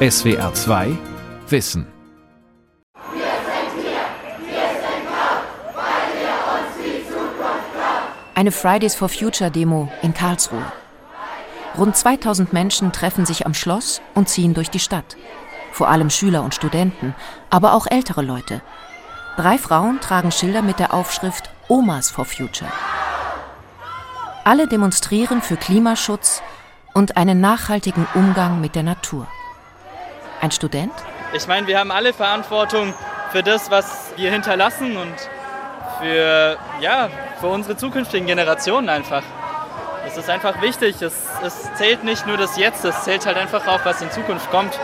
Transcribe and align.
SWR 0.00 0.54
2 0.54 0.96
Wissen. 1.48 1.84
Eine 8.36 8.52
Fridays 8.52 8.94
for 8.94 9.08
Future 9.08 9.50
Demo 9.50 9.90
in 10.02 10.14
Karlsruhe. 10.14 10.62
Rund 11.76 11.96
2000 11.96 12.52
Menschen 12.52 12.92
treffen 12.92 13.26
sich 13.26 13.44
am 13.44 13.54
Schloss 13.54 14.00
und 14.14 14.28
ziehen 14.28 14.54
durch 14.54 14.70
die 14.70 14.78
Stadt. 14.78 15.16
Vor 15.72 15.88
allem 15.88 16.10
Schüler 16.10 16.44
und 16.44 16.54
Studenten, 16.54 17.16
aber 17.50 17.72
auch 17.72 17.88
ältere 17.88 18.22
Leute. 18.22 18.60
Drei 19.36 19.58
Frauen 19.58 20.00
tragen 20.00 20.30
Schilder 20.30 20.62
mit 20.62 20.78
der 20.78 20.94
Aufschrift 20.94 21.50
Omas 21.66 22.08
for 22.08 22.24
Future. 22.24 22.70
Alle 24.44 24.68
demonstrieren 24.68 25.42
für 25.42 25.56
Klimaschutz 25.56 26.40
und 26.94 27.16
einen 27.16 27.40
nachhaltigen 27.40 28.06
Umgang 28.14 28.60
mit 28.60 28.76
der 28.76 28.84
Natur. 28.84 29.26
Ein 30.40 30.50
Student? 30.50 30.92
Ich 31.32 31.46
meine, 31.46 31.66
wir 31.66 31.78
haben 31.78 31.90
alle 31.90 32.12
Verantwortung 32.12 32.94
für 33.32 33.42
das, 33.42 33.70
was 33.70 34.12
wir 34.16 34.30
hinterlassen 34.30 34.96
und 34.96 35.14
für, 36.00 36.56
ja, 36.80 37.08
für 37.40 37.48
unsere 37.48 37.76
zukünftigen 37.76 38.26
Generationen 38.26 38.88
einfach. 38.88 39.22
Es 40.06 40.16
ist 40.16 40.30
einfach 40.30 40.62
wichtig. 40.62 41.02
Es, 41.02 41.14
es 41.44 41.74
zählt 41.74 42.04
nicht 42.04 42.26
nur 42.26 42.36
das 42.36 42.56
Jetzt, 42.56 42.84
es 42.84 43.04
zählt 43.04 43.26
halt 43.26 43.36
einfach 43.36 43.66
auch, 43.66 43.84
was 43.84 44.00
in 44.00 44.10
Zukunft 44.10 44.50
kommt 44.50 44.78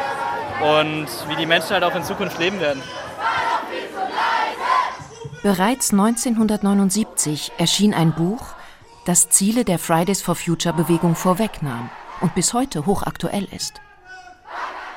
und 0.60 1.06
wie 1.28 1.36
die 1.36 1.46
Menschen 1.46 1.70
halt 1.70 1.84
auch 1.84 1.94
in 1.94 2.04
Zukunft 2.04 2.38
leben 2.38 2.60
werden. 2.60 2.82
Bereits 5.42 5.92
1979 5.92 7.52
erschien 7.58 7.94
ein 7.94 8.12
Buch, 8.12 8.54
das 9.04 9.28
Ziele 9.28 9.64
der 9.64 9.78
Fridays 9.78 10.22
for 10.22 10.34
Future 10.34 10.74
Bewegung 10.74 11.14
vorwegnahm 11.14 11.90
und 12.20 12.34
bis 12.34 12.54
heute 12.54 12.86
hochaktuell 12.86 13.46
ist. 13.50 13.80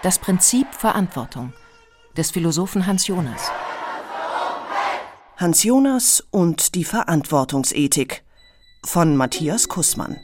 Das 0.04 0.20
Prinzip 0.20 0.76
Verantwortung 0.76 1.54
des 2.16 2.30
Philosophen 2.30 2.86
Hans 2.86 3.08
Jonas. 3.08 3.52
Hans 5.38 5.64
Jonas 5.64 6.24
und 6.30 6.76
die 6.76 6.84
Verantwortungsethik 6.84 8.24
von 8.86 9.18
Matthias 9.18 9.68
Kussmann. 9.68 10.18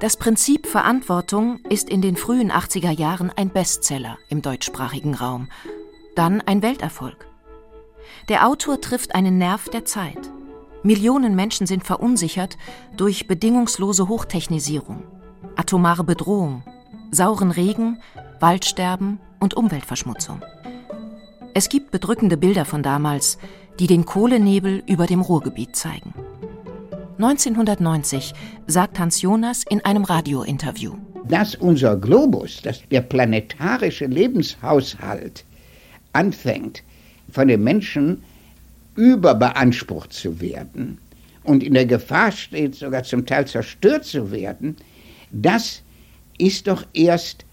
Das 0.00 0.16
Prinzip 0.16 0.66
Verantwortung 0.66 1.60
ist 1.68 1.88
in 1.88 2.02
den 2.02 2.16
frühen 2.16 2.50
80er 2.50 2.90
Jahren 2.90 3.30
ein 3.30 3.50
Bestseller 3.50 4.18
im 4.28 4.42
deutschsprachigen 4.42 5.14
Raum, 5.14 5.48
dann 6.16 6.40
ein 6.40 6.62
Welterfolg. 6.62 7.28
Der 8.28 8.48
Autor 8.48 8.80
trifft 8.80 9.14
einen 9.14 9.38
Nerv 9.38 9.68
der 9.68 9.84
Zeit. 9.84 10.32
Millionen 10.82 11.36
Menschen 11.36 11.68
sind 11.68 11.84
verunsichert 11.84 12.58
durch 12.96 13.28
bedingungslose 13.28 14.08
Hochtechnisierung, 14.08 15.04
atomare 15.54 16.02
Bedrohung, 16.02 16.64
sauren 17.10 17.50
Regen, 17.50 17.98
Waldsterben 18.40 19.18
und 19.40 19.54
Umweltverschmutzung. 19.54 20.42
Es 21.54 21.68
gibt 21.68 21.90
bedrückende 21.90 22.36
Bilder 22.36 22.64
von 22.64 22.82
damals, 22.82 23.38
die 23.78 23.86
den 23.86 24.04
Kohlenebel 24.04 24.82
über 24.86 25.06
dem 25.06 25.20
Ruhrgebiet 25.20 25.76
zeigen. 25.76 26.14
1990 27.18 28.32
sagt 28.66 28.98
Hans 28.98 29.22
Jonas 29.22 29.64
in 29.68 29.84
einem 29.84 30.04
Radiointerview. 30.04 30.94
Dass 31.26 31.56
unser 31.56 31.96
Globus, 31.96 32.62
dass 32.62 32.82
der 32.90 33.00
planetarische 33.00 34.06
Lebenshaushalt 34.06 35.44
anfängt, 36.12 36.82
von 37.30 37.48
den 37.48 37.62
Menschen 37.64 38.22
überbeansprucht 38.94 40.12
zu 40.12 40.40
werden 40.40 40.98
und 41.42 41.62
in 41.62 41.74
der 41.74 41.86
Gefahr 41.86 42.32
steht, 42.32 42.74
sogar 42.74 43.02
zum 43.02 43.26
Teil 43.26 43.46
zerstört 43.46 44.04
zu 44.04 44.30
werden, 44.30 44.76
das 45.30 45.82
ist 46.38 46.66
doch 46.66 46.84
erst 46.94 47.44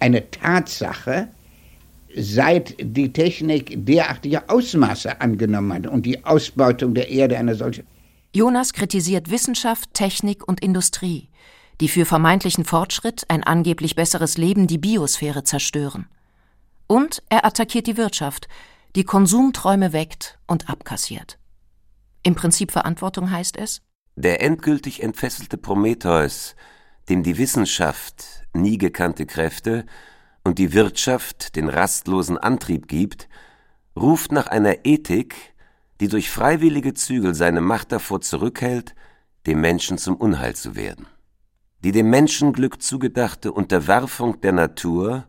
eine 0.00 0.30
Tatsache, 0.30 1.28
seit 2.14 2.74
die 2.80 3.12
Technik 3.12 3.86
derartige 3.86 4.48
Ausmaße 4.48 5.20
angenommen 5.20 5.72
hat 5.72 5.86
und 5.86 6.04
die 6.04 6.24
Ausbeutung 6.24 6.94
der 6.94 7.08
Erde 7.08 7.38
eine 7.38 7.54
solche. 7.54 7.84
Jonas 8.34 8.72
kritisiert 8.72 9.30
Wissenschaft, 9.30 9.94
Technik 9.94 10.46
und 10.46 10.60
Industrie, 10.60 11.28
die 11.80 11.88
für 11.88 12.04
vermeintlichen 12.04 12.64
Fortschritt, 12.64 13.24
ein 13.28 13.42
angeblich 13.42 13.94
besseres 13.94 14.38
Leben, 14.38 14.66
die 14.66 14.78
Biosphäre 14.78 15.44
zerstören. 15.44 16.06
Und 16.86 17.22
er 17.28 17.44
attackiert 17.44 17.86
die 17.86 17.96
Wirtschaft, 17.96 18.48
die 18.96 19.04
Konsumträume 19.04 19.92
weckt 19.92 20.38
und 20.46 20.68
abkassiert. 20.68 21.38
Im 22.22 22.34
Prinzip 22.34 22.72
Verantwortung 22.72 23.30
heißt 23.30 23.56
es, 23.56 23.80
der 24.16 24.42
endgültig 24.42 25.02
entfesselte 25.02 25.56
Prometheus, 25.56 26.54
dem 27.08 27.22
die 27.22 27.38
Wissenschaft 27.38 28.46
nie 28.52 28.78
gekannte 28.78 29.26
Kräfte 29.26 29.86
und 30.44 30.58
die 30.58 30.72
Wirtschaft 30.72 31.56
den 31.56 31.68
rastlosen 31.68 32.38
Antrieb 32.38 32.88
gibt, 32.88 33.28
ruft 33.96 34.32
nach 34.32 34.46
einer 34.46 34.84
Ethik, 34.84 35.54
die 36.00 36.08
durch 36.08 36.30
freiwillige 36.30 36.94
Zügel 36.94 37.34
seine 37.34 37.60
Macht 37.60 37.92
davor 37.92 38.20
zurückhält, 38.20 38.94
dem 39.46 39.60
Menschen 39.60 39.98
zum 39.98 40.16
Unheil 40.16 40.54
zu 40.54 40.74
werden. 40.76 41.06
Die 41.84 41.92
dem 41.92 42.10
Menschenglück 42.10 42.82
zugedachte 42.82 43.52
Unterwerfung 43.52 44.40
der 44.40 44.52
Natur 44.52 45.26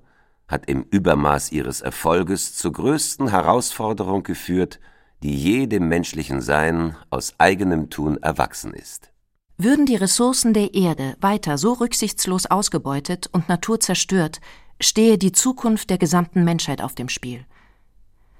hat 0.47 0.67
im 0.67 0.83
Übermaß 0.83 1.51
ihres 1.51 1.81
Erfolges 1.81 2.55
zur 2.55 2.73
größten 2.73 3.29
Herausforderung 3.29 4.23
geführt, 4.23 4.79
die 5.23 5.35
jedem 5.35 5.87
menschlichen 5.87 6.41
Sein 6.41 6.95
aus 7.09 7.33
eigenem 7.39 7.89
Tun 7.89 8.21
erwachsen 8.21 8.73
ist. 8.73 9.12
Würden 9.63 9.85
die 9.85 9.95
Ressourcen 9.95 10.53
der 10.53 10.73
Erde 10.73 11.15
weiter 11.21 11.57
so 11.57 11.71
rücksichtslos 11.71 12.47
ausgebeutet 12.47 13.29
und 13.31 13.47
Natur 13.47 13.79
zerstört, 13.79 14.41
stehe 14.81 15.17
die 15.17 15.31
Zukunft 15.31 15.89
der 15.89 15.97
gesamten 15.97 16.43
Menschheit 16.43 16.81
auf 16.81 16.95
dem 16.95 17.07
Spiel. 17.07 17.45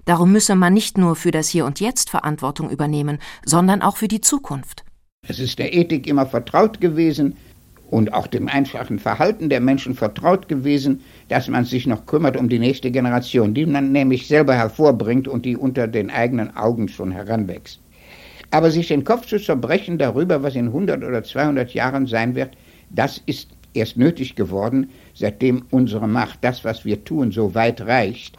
Darum 0.03 0.33
müsse 0.33 0.53
man 0.55 0.73
nicht 0.73 0.97
nur 0.97 1.15
für 1.15 1.31
das 1.31 1.47
Hier 1.47 1.65
und 1.65 1.79
Jetzt 1.79 2.09
Verantwortung 2.09 2.69
übernehmen, 2.69 3.19
sondern 3.45 3.81
auch 3.81 3.95
für 3.95 4.09
die 4.09 4.19
Zukunft. 4.19 4.83
Es 5.25 5.39
ist 5.39 5.59
der 5.59 5.73
Ethik 5.73 6.07
immer 6.07 6.25
vertraut 6.25 6.81
gewesen, 6.81 7.37
und 7.89 8.11
auch 8.11 8.25
dem 8.25 8.47
einfachen 8.49 8.97
Verhalten 8.97 9.49
der 9.49 9.61
Menschen 9.61 9.93
vertraut 9.93 10.49
gewesen, 10.49 11.01
dass 11.29 11.47
man 11.47 11.63
sich 11.63 11.85
noch 11.85 12.07
kümmert 12.07 12.35
um 12.35 12.49
die 12.49 12.57
nächste 12.57 12.89
Generation, 12.89 13.53
die 13.53 13.67
man 13.67 13.91
nämlich 13.91 14.27
selber 14.27 14.55
hervorbringt 14.55 15.27
und 15.27 15.45
die 15.45 15.55
unter 15.55 15.87
den 15.87 16.09
eigenen 16.09 16.57
Augen 16.57 16.87
schon 16.87 17.11
heranwächst. 17.11 17.82
Aber 18.53 18.69
sich 18.69 18.87
den 18.87 19.03
Kopf 19.03 19.25
zu 19.25 19.39
zerbrechen 19.39 19.97
darüber, 19.97 20.43
was 20.43 20.53
in 20.53 20.67
100 20.67 21.03
oder 21.03 21.23
200 21.23 21.73
Jahren 21.73 22.05
sein 22.05 22.35
wird, 22.35 22.51
das 22.91 23.19
ist 23.25 23.49
erst 23.73 23.97
nötig 23.97 24.35
geworden, 24.35 24.91
seitdem 25.15 25.65
unsere 25.71 26.07
Macht, 26.07 26.37
das, 26.41 26.63
was 26.63 26.85
wir 26.85 27.03
tun, 27.03 27.31
so 27.31 27.55
weit 27.55 27.81
reicht. 27.81 28.37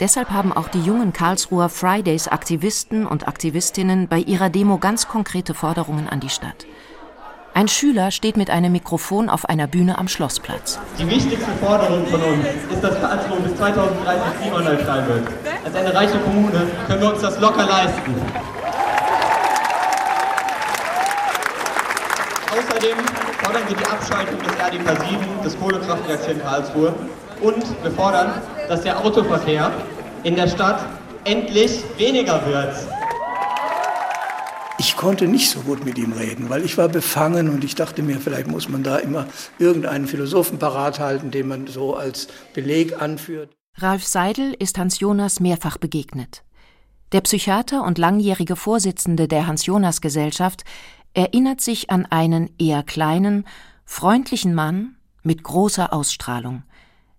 Deshalb 0.00 0.30
haben 0.30 0.52
auch 0.52 0.66
die 0.66 0.80
jungen 0.80 1.12
Karlsruher 1.12 1.68
Fridays-Aktivisten 1.68 3.06
und 3.06 3.28
Aktivistinnen 3.28 4.08
bei 4.08 4.18
ihrer 4.18 4.50
Demo 4.50 4.78
ganz 4.78 5.06
konkrete 5.06 5.54
Forderungen 5.54 6.08
an 6.08 6.18
die 6.18 6.30
Stadt. 6.30 6.66
Ein 7.54 7.68
Schüler 7.68 8.10
steht 8.10 8.36
mit 8.36 8.50
einem 8.50 8.72
Mikrofon 8.72 9.28
auf 9.28 9.48
einer 9.48 9.68
Bühne 9.68 9.98
am 9.98 10.08
Schlossplatz. 10.08 10.80
Die 10.98 11.08
wichtigste 11.08 11.52
Forderung 11.60 12.04
von 12.06 12.22
uns 12.22 12.44
ist, 12.72 12.82
dass 12.82 13.00
Karlsruhe 13.00 13.38
bis 13.38 13.54
2030 13.54 14.40
klimaneutral 14.40 15.06
wird. 15.06 15.51
Als 15.64 15.74
eine 15.76 15.94
reiche 15.94 16.18
Kommune 16.18 16.66
können 16.88 17.00
wir 17.00 17.12
uns 17.12 17.22
das 17.22 17.38
locker 17.38 17.64
leisten. 17.64 18.14
Außerdem 22.50 22.98
fordern 23.42 23.62
wir 23.68 23.76
die 23.76 23.86
Abschaltung 23.86 24.38
des 24.40 24.52
RDK 24.58 25.08
7, 25.08 25.42
des 25.44 25.58
Kohlekraftwerks 25.58 26.24
hier 26.24 26.34
in 26.34 26.42
Karlsruhe. 26.42 26.94
Und 27.40 27.64
wir 27.82 27.90
fordern, 27.92 28.42
dass 28.68 28.82
der 28.82 28.98
Autoverkehr 28.98 29.70
in 30.24 30.34
der 30.34 30.48
Stadt 30.48 30.84
endlich 31.24 31.84
weniger 31.96 32.44
wird. 32.44 32.74
Ich 34.78 34.96
konnte 34.96 35.28
nicht 35.28 35.48
so 35.48 35.60
gut 35.60 35.84
mit 35.84 35.96
ihm 35.96 36.12
reden, 36.12 36.50
weil 36.50 36.64
ich 36.64 36.76
war 36.76 36.88
befangen 36.88 37.48
und 37.48 37.62
ich 37.62 37.76
dachte 37.76 38.02
mir, 38.02 38.18
vielleicht 38.18 38.48
muss 38.48 38.68
man 38.68 38.82
da 38.82 38.98
immer 38.98 39.26
irgendeinen 39.60 40.08
Philosophen 40.08 40.58
parat 40.58 40.98
halten, 40.98 41.30
den 41.30 41.46
man 41.46 41.68
so 41.68 41.94
als 41.94 42.26
Beleg 42.52 43.00
anführt. 43.00 43.50
Ralf 43.78 44.04
Seidel 44.04 44.54
ist 44.58 44.78
Hans 44.78 45.00
Jonas 45.00 45.40
mehrfach 45.40 45.78
begegnet. 45.78 46.44
Der 47.12 47.20
Psychiater 47.22 47.84
und 47.84 47.98
langjährige 47.98 48.54
Vorsitzende 48.54 49.28
der 49.28 49.46
Hans-Jonas-Gesellschaft 49.46 50.62
erinnert 51.14 51.60
sich 51.60 51.90
an 51.90 52.06
einen 52.06 52.50
eher 52.58 52.82
kleinen, 52.82 53.46
freundlichen 53.84 54.54
Mann 54.54 54.96
mit 55.22 55.42
großer 55.42 55.92
Ausstrahlung, 55.92 56.62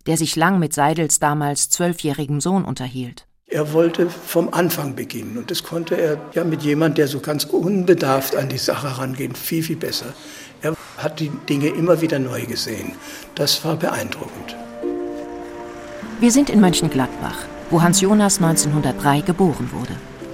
der 0.05 0.17
sich 0.17 0.35
lang 0.35 0.57
mit 0.59 0.73
Seidels 0.73 1.19
damals 1.19 1.69
zwölfjährigem 1.69 2.39
Sohn 2.39 2.65
unterhielt. 2.65 3.27
Er 3.47 3.73
wollte 3.73 4.09
vom 4.09 4.53
Anfang 4.53 4.95
beginnen 4.95 5.37
und 5.37 5.51
das 5.51 5.63
konnte 5.63 5.95
er 5.95 6.19
ja 6.33 6.43
mit 6.43 6.63
jemand, 6.63 6.97
der 6.97 7.07
so 7.07 7.19
ganz 7.19 7.43
unbedarft 7.43 8.35
an 8.35 8.49
die 8.49 8.57
Sache 8.57 8.97
rangeht, 8.97 9.37
viel, 9.37 9.61
viel 9.61 9.75
besser. 9.75 10.13
Er 10.61 10.75
hat 10.97 11.19
die 11.19 11.29
Dinge 11.49 11.67
immer 11.67 12.01
wieder 12.01 12.19
neu 12.19 12.45
gesehen. 12.45 12.93
Das 13.35 13.63
war 13.65 13.75
beeindruckend. 13.75 14.55
Wir 16.19 16.31
sind 16.31 16.49
in 16.49 16.61
Mönchengladbach, 16.61 17.37
wo 17.69 17.81
Hans 17.81 18.01
Jonas 18.01 18.37
1903 18.41 19.21
geboren 19.21 19.69
wurde. 19.71 19.93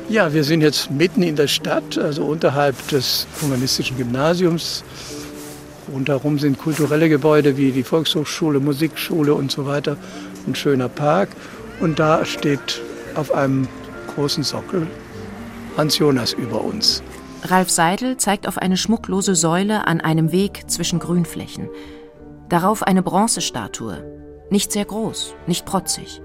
Ja, 0.10 0.34
wir 0.34 0.44
sind 0.44 0.62
jetzt 0.62 0.90
mitten 0.92 1.24
in 1.24 1.36
der 1.36 1.48
Stadt, 1.48 1.98
also 1.98 2.26
unterhalb 2.26 2.76
des 2.88 3.28
humanistischen 3.42 3.98
Gymnasiums. 3.98 4.84
Rundherum 5.92 6.40
sind 6.40 6.58
kulturelle 6.58 7.10
Gebäude 7.10 7.58
wie 7.58 7.72
die 7.72 7.84
Volkshochschule, 7.84 8.60
Musikschule 8.60 9.34
und 9.34 9.52
so 9.52 9.66
weiter. 9.66 9.98
Ein 10.48 10.56
schöner 10.56 10.90
Park. 10.90 11.30
Und 11.80 12.00
da 12.00 12.26
steht 12.26 12.82
auf 13.16 13.32
einem 13.32 13.68
großen 14.16 14.44
Sockel 14.44 14.88
Hans 15.78 15.98
Jonas 15.98 16.34
über 16.34 16.64
uns. 16.64 17.02
Ralf 17.44 17.70
Seidel 17.70 18.18
zeigt 18.18 18.48
auf 18.48 18.58
eine 18.58 18.78
schmucklose 18.78 19.34
Säule 19.34 19.88
an 19.88 20.02
einem 20.02 20.32
Weg 20.32 20.64
zwischen 20.68 21.00
Grünflächen. 21.00 21.70
Darauf 22.50 22.84
eine 22.84 23.02
Bronzestatue. 23.02 24.04
Nicht 24.52 24.72
sehr 24.72 24.86
groß, 24.86 25.36
nicht 25.46 25.66
protzig. 25.66 26.22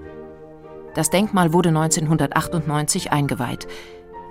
Das 0.95 1.11
Denkmal 1.11 1.53
wurde 1.53 1.69
1998 1.69 3.11
eingeweiht. 3.11 3.67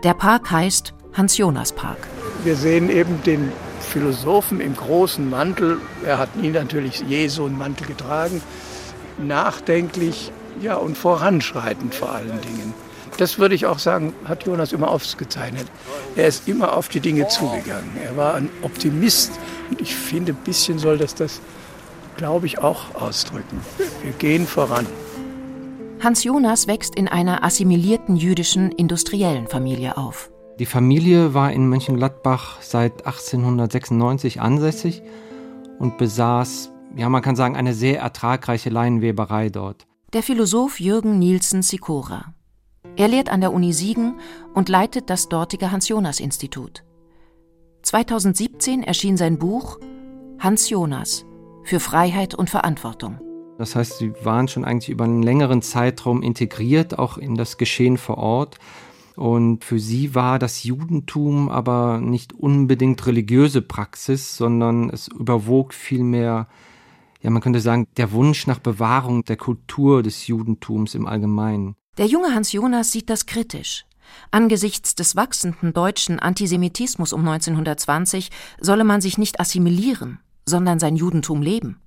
Der 0.03 0.15
Park 0.15 0.51
heißt 0.51 0.95
Hans-Jonas-Park. 1.13 1.99
Wir 2.43 2.57
sehen 2.57 2.91
eben 2.91 3.23
den 3.23 3.53
Philosophen 3.81 4.61
im 4.61 4.75
großen 4.75 5.31
Mantel. 5.31 5.79
Er 6.05 6.19
hat 6.19 6.35
nie 6.35 6.51
natürlich 6.51 7.05
je 7.07 7.29
so 7.29 7.45
einen 7.45 7.57
Mantel 7.57 7.87
getragen. 7.87 8.43
Nachdenklich 9.19 10.33
ja, 10.61 10.75
und 10.75 10.99
voranschreitend 10.99 11.95
vor 11.95 12.11
allen 12.11 12.41
Dingen. 12.41 12.75
Das 13.17 13.39
würde 13.39 13.55
ich 13.55 13.67
auch 13.67 13.79
sagen, 13.79 14.13
hat 14.25 14.45
Jonas 14.45 14.73
immer 14.73 14.91
ausgezeichnet. 14.91 15.67
Er 16.17 16.27
ist 16.27 16.49
immer 16.49 16.77
auf 16.77 16.89
die 16.89 16.99
Dinge 16.99 17.29
zugegangen. 17.29 17.97
Er 18.03 18.17
war 18.17 18.35
ein 18.35 18.51
Optimist 18.63 19.31
und 19.71 19.81
ich 19.81 19.95
finde, 19.95 20.33
ein 20.33 20.39
bisschen 20.45 20.81
soll 20.81 20.99
das 20.99 21.15
das, 21.15 21.41
glaube 22.17 22.47
ich, 22.47 22.59
auch 22.59 22.95
ausdrücken. 22.95 23.61
Wir 24.03 24.13
gehen 24.13 24.47
voran. 24.47 24.87
Hans 26.01 26.23
Jonas 26.25 26.67
wächst 26.67 26.95
in 26.97 27.09
einer 27.09 27.45
assimilierten 27.45 28.17
jüdischen 28.17 28.73
industriellen 28.73 29.47
Familie 29.47 29.97
auf. 29.97 30.31
Die 30.59 30.67
Familie 30.67 31.35
war 31.35 31.53
in 31.53 31.69
Mönchengladbach 31.69 32.61
seit 32.61 33.07
1896 33.07 34.41
ansässig 34.41 35.03
und 35.79 35.99
besaß, 35.99 36.71
ja 36.95 37.09
man 37.09 37.23
kann 37.23 37.37
sagen, 37.37 37.57
eine 37.57 37.75
sehr 37.75 38.01
ertragreiche 38.01 38.71
Leinenweberei 38.71 39.49
dort. 39.49 39.87
Der 40.13 40.23
Philosoph 40.23 40.79
Jürgen 40.79 41.19
Nielsen 41.19 41.63
Sikora. 41.63 42.35
Er 42.97 43.09
lehrt 43.09 43.31
an 43.31 43.41
der 43.41 43.53
Uni 43.53 43.73
Siegen 43.73 44.21
und 44.53 44.69
leitet 44.69 45.11
das 45.11 45.29
dortige 45.29 45.73
Hans-Jonas-Institut. 45.73 46.85
2017 47.83 48.85
erschien 48.85 49.17
sein 49.17 49.39
Buch 49.39 49.79
Hans 50.39 50.71
Jonas 50.71 51.25
für 51.65 51.81
Freiheit 51.81 52.35
und 52.35 52.51
Verantwortung. 52.51 53.21
Das 53.59 53.77
heißt, 53.77 53.99
sie 53.99 54.13
waren 54.23 54.49
schon 54.49 54.65
eigentlich 54.65 54.91
über 54.91 55.05
einen 55.05 55.23
längeren 55.23 55.63
Zeitraum 55.63 56.23
integriert, 56.23 56.99
auch 56.99 57.19
in 57.19 57.35
das 57.37 57.57
Geschehen 57.57 57.99
vor 57.99 58.19
Ort. 58.19 58.59
Und 59.17 59.65
für 59.65 59.79
sie 59.79 60.15
war 60.15 60.39
das 60.39 60.65
Judentum 60.65 61.49
aber 61.49 62.01
nicht 62.01 62.33
unbedingt 62.33 63.07
religiöse 63.07 63.63
Praxis, 63.63 64.37
sondern 64.37 64.91
es 64.91 65.09
überwog 65.09 65.73
vielmehr 65.73 66.49
ja, 67.25 67.31
man 67.31 67.41
könnte 67.41 67.61
sagen, 67.61 67.89
der 67.97 68.13
Wunsch 68.13 68.47
nach 68.47 68.59
Bewahrung 68.59 69.25
der 69.25 69.39
Kultur 69.39 70.03
des 70.03 70.27
Judentums 70.27 70.95
im 70.95 71.07
Allgemeinen. 71.07 71.75
Der 71.97 72.05
junge 72.05 72.35
Hans 72.35 72.53
Jonas 72.53 72.93
sieht 72.93 73.09
das 73.09 73.25
kritisch. 73.25 73.87
Angesichts 74.31 74.95
des 74.95 75.17
wachsenden 75.17 75.73
deutschen 75.73 76.19
Antisemitismus 76.19 77.15
um 77.15 77.27
1920 77.27 78.31
solle 78.61 78.85
man 78.85 79.01
sich 79.01 79.17
nicht 79.17 79.41
assimilieren, 79.41 80.19
sondern 80.47 80.79
sein 80.79 80.97
Judentum 80.97 81.43
leben. 81.43 81.81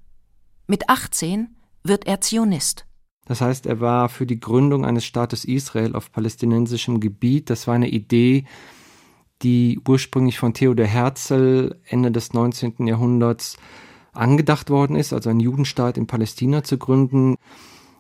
Mit 0.68 0.90
18 0.90 1.56
wird 1.84 2.08
er 2.08 2.22
Zionist. 2.22 2.86
Das 3.26 3.42
heißt, 3.42 3.66
er 3.66 3.80
war 3.82 4.10
für 4.10 4.26
die 4.26 4.40
Gründung 4.40 4.86
eines 4.86 5.06
Staates 5.06 5.44
Israel 5.44 5.96
auf 5.96 6.12
palästinensischem 6.12 7.00
Gebiet. 7.00 7.50
Das 7.50 7.68
war 7.68 7.76
eine 7.76 7.90
Idee, 7.90 8.46
die 9.42 9.80
ursprünglich 9.88 10.40
von 10.40 10.54
Theodor 10.54 10.86
Herzl 10.86 11.76
Ende 11.86 12.12
des 12.12 12.34
19. 12.34 12.88
Jahrhunderts 12.88 13.58
angedacht 14.14 14.70
worden 14.70 14.96
ist, 14.96 15.14
also 15.14 15.30
einen 15.30 15.40
Judenstaat 15.40 15.98
in 15.98 16.08
Palästina 16.08 16.64
zu 16.64 16.78
gründen. 16.78 17.36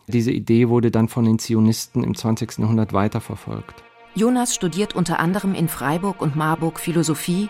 Diese 0.08 0.32
Idee 0.32 0.70
wurde 0.70 0.92
dann 0.92 1.10
von 1.10 1.26
den 1.26 1.40
Zionisten 1.40 2.04
im 2.04 2.16
20. 2.16 2.60
Jahrhundert 2.60 2.94
weiterverfolgt. 2.94 3.84
Jonas 4.16 4.56
studiert 4.56 4.96
unter 4.96 5.20
anderem 5.20 5.54
in 5.54 5.68
Freiburg 5.68 6.22
und 6.22 6.36
Marburg 6.36 6.80
Philosophie 6.80 7.50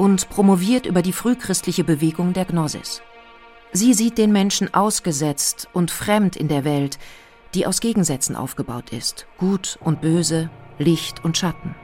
und 0.00 0.30
promoviert 0.30 0.86
über 0.86 1.02
die 1.02 1.12
frühchristliche 1.12 1.84
Bewegung 1.84 2.32
der 2.32 2.46
Gnosis. 2.46 3.02
Sie 3.72 3.92
sieht 3.92 4.16
den 4.16 4.32
Menschen 4.32 4.72
ausgesetzt 4.72 5.68
und 5.74 5.90
fremd 5.90 6.36
in 6.36 6.48
der 6.48 6.64
Welt, 6.64 6.98
die 7.52 7.66
aus 7.66 7.80
Gegensätzen 7.80 8.34
aufgebaut 8.34 8.94
ist, 8.94 9.26
Gut 9.36 9.78
und 9.82 10.00
Böse, 10.00 10.48
Licht 10.78 11.22
und 11.22 11.36
Schatten. 11.36 11.74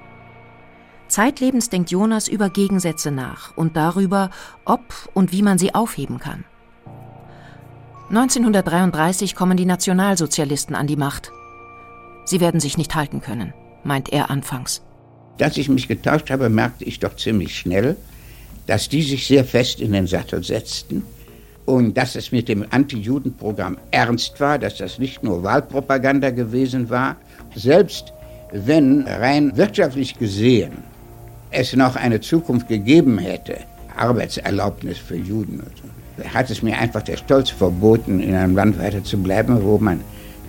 Zeitlebens 1.08 1.68
denkt 1.68 1.90
Jonas 1.90 2.26
über 2.26 2.48
Gegensätze 2.48 3.10
nach 3.10 3.54
und 3.54 3.76
darüber, 3.76 4.30
ob 4.64 5.10
und 5.12 5.30
wie 5.30 5.42
man 5.42 5.58
sie 5.58 5.74
aufheben 5.74 6.18
kann. 6.18 6.46
1933 8.08 9.34
kommen 9.34 9.58
die 9.58 9.66
Nationalsozialisten 9.66 10.74
an 10.74 10.86
die 10.86 10.96
Macht. 10.96 11.32
Sie 12.24 12.40
werden 12.40 12.60
sich 12.60 12.78
nicht 12.78 12.94
halten 12.94 13.20
können, 13.20 13.52
meint 13.84 14.08
er 14.08 14.30
anfangs. 14.30 14.85
Dass 15.38 15.56
ich 15.56 15.68
mich 15.68 15.88
getauscht 15.88 16.30
habe, 16.30 16.48
merkte 16.48 16.84
ich 16.84 16.98
doch 16.98 17.16
ziemlich 17.16 17.58
schnell, 17.58 17.96
dass 18.66 18.88
die 18.88 19.02
sich 19.02 19.26
sehr 19.26 19.44
fest 19.44 19.80
in 19.80 19.92
den 19.92 20.06
Sattel 20.06 20.42
setzten 20.42 21.02
und 21.66 21.96
dass 21.96 22.14
es 22.14 22.32
mit 22.32 22.48
dem 22.48 22.64
Anti-Juden-Programm 22.70 23.76
ernst 23.90 24.40
war, 24.40 24.58
dass 24.58 24.78
das 24.78 24.98
nicht 24.98 25.22
nur 25.22 25.42
Wahlpropaganda 25.42 26.30
gewesen 26.30 26.88
war. 26.88 27.16
Selbst 27.54 28.12
wenn 28.52 29.02
rein 29.02 29.56
wirtschaftlich 29.56 30.18
gesehen 30.18 30.72
es 31.50 31.74
noch 31.74 31.96
eine 31.96 32.20
Zukunft 32.20 32.68
gegeben 32.68 33.18
hätte, 33.18 33.58
Arbeitserlaubnis 33.96 34.98
für 34.98 35.16
Juden, 35.16 35.62
so, 35.74 36.24
hat 36.24 36.50
es 36.50 36.62
mir 36.62 36.78
einfach 36.78 37.02
der 37.02 37.16
Stolz 37.16 37.50
verboten, 37.50 38.20
in 38.20 38.34
einem 38.34 38.54
Land 38.56 38.78
weiter 38.78 39.02
zu 39.04 39.18
bleiben, 39.18 39.62
wo 39.62 39.78
man 39.78 40.00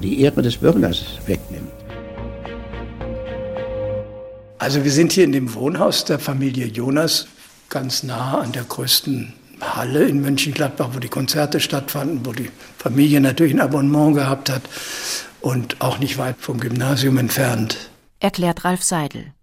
die 0.01 0.21
Ehre 0.21 0.41
des 0.41 0.57
Bürgers 0.57 1.03
wegnimmt. 1.25 1.46
Also 4.59 4.83
wir 4.83 4.91
sind 4.91 5.11
hier 5.11 5.23
in 5.23 5.31
dem 5.31 5.53
Wohnhaus 5.53 6.05
der 6.05 6.17
Familie 6.17 6.65
Jonas, 6.65 7.27
ganz 7.69 8.01
nah 8.01 8.39
an 8.39 8.51
der 8.53 8.63
größten 8.63 9.33
Halle 9.61 10.05
in 10.05 10.21
Mönchengladbach, 10.21 10.89
wo 10.93 10.99
die 10.99 11.09
Konzerte 11.09 11.59
stattfanden, 11.59 12.25
wo 12.25 12.31
die 12.31 12.49
Familie 12.77 13.21
natürlich 13.21 13.53
ein 13.53 13.61
Abonnement 13.61 14.15
gehabt 14.15 14.49
hat 14.49 14.63
und 15.41 15.79
auch 15.81 15.99
nicht 15.99 16.17
weit 16.17 16.37
vom 16.39 16.59
Gymnasium 16.59 17.17
entfernt. 17.19 17.91
Erklärt 18.19 18.65
Ralf 18.65 18.83
Seidel. 18.83 19.33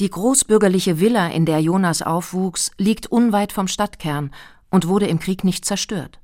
Die 0.00 0.10
großbürgerliche 0.10 0.98
Villa, 0.98 1.28
in 1.28 1.46
der 1.46 1.60
Jonas 1.60 2.02
aufwuchs, 2.02 2.72
liegt 2.78 3.06
unweit 3.06 3.52
vom 3.52 3.68
Stadtkern 3.68 4.32
und 4.70 4.88
wurde 4.88 5.06
im 5.06 5.20
Krieg 5.20 5.44
nicht 5.44 5.64
zerstört. 5.64 6.18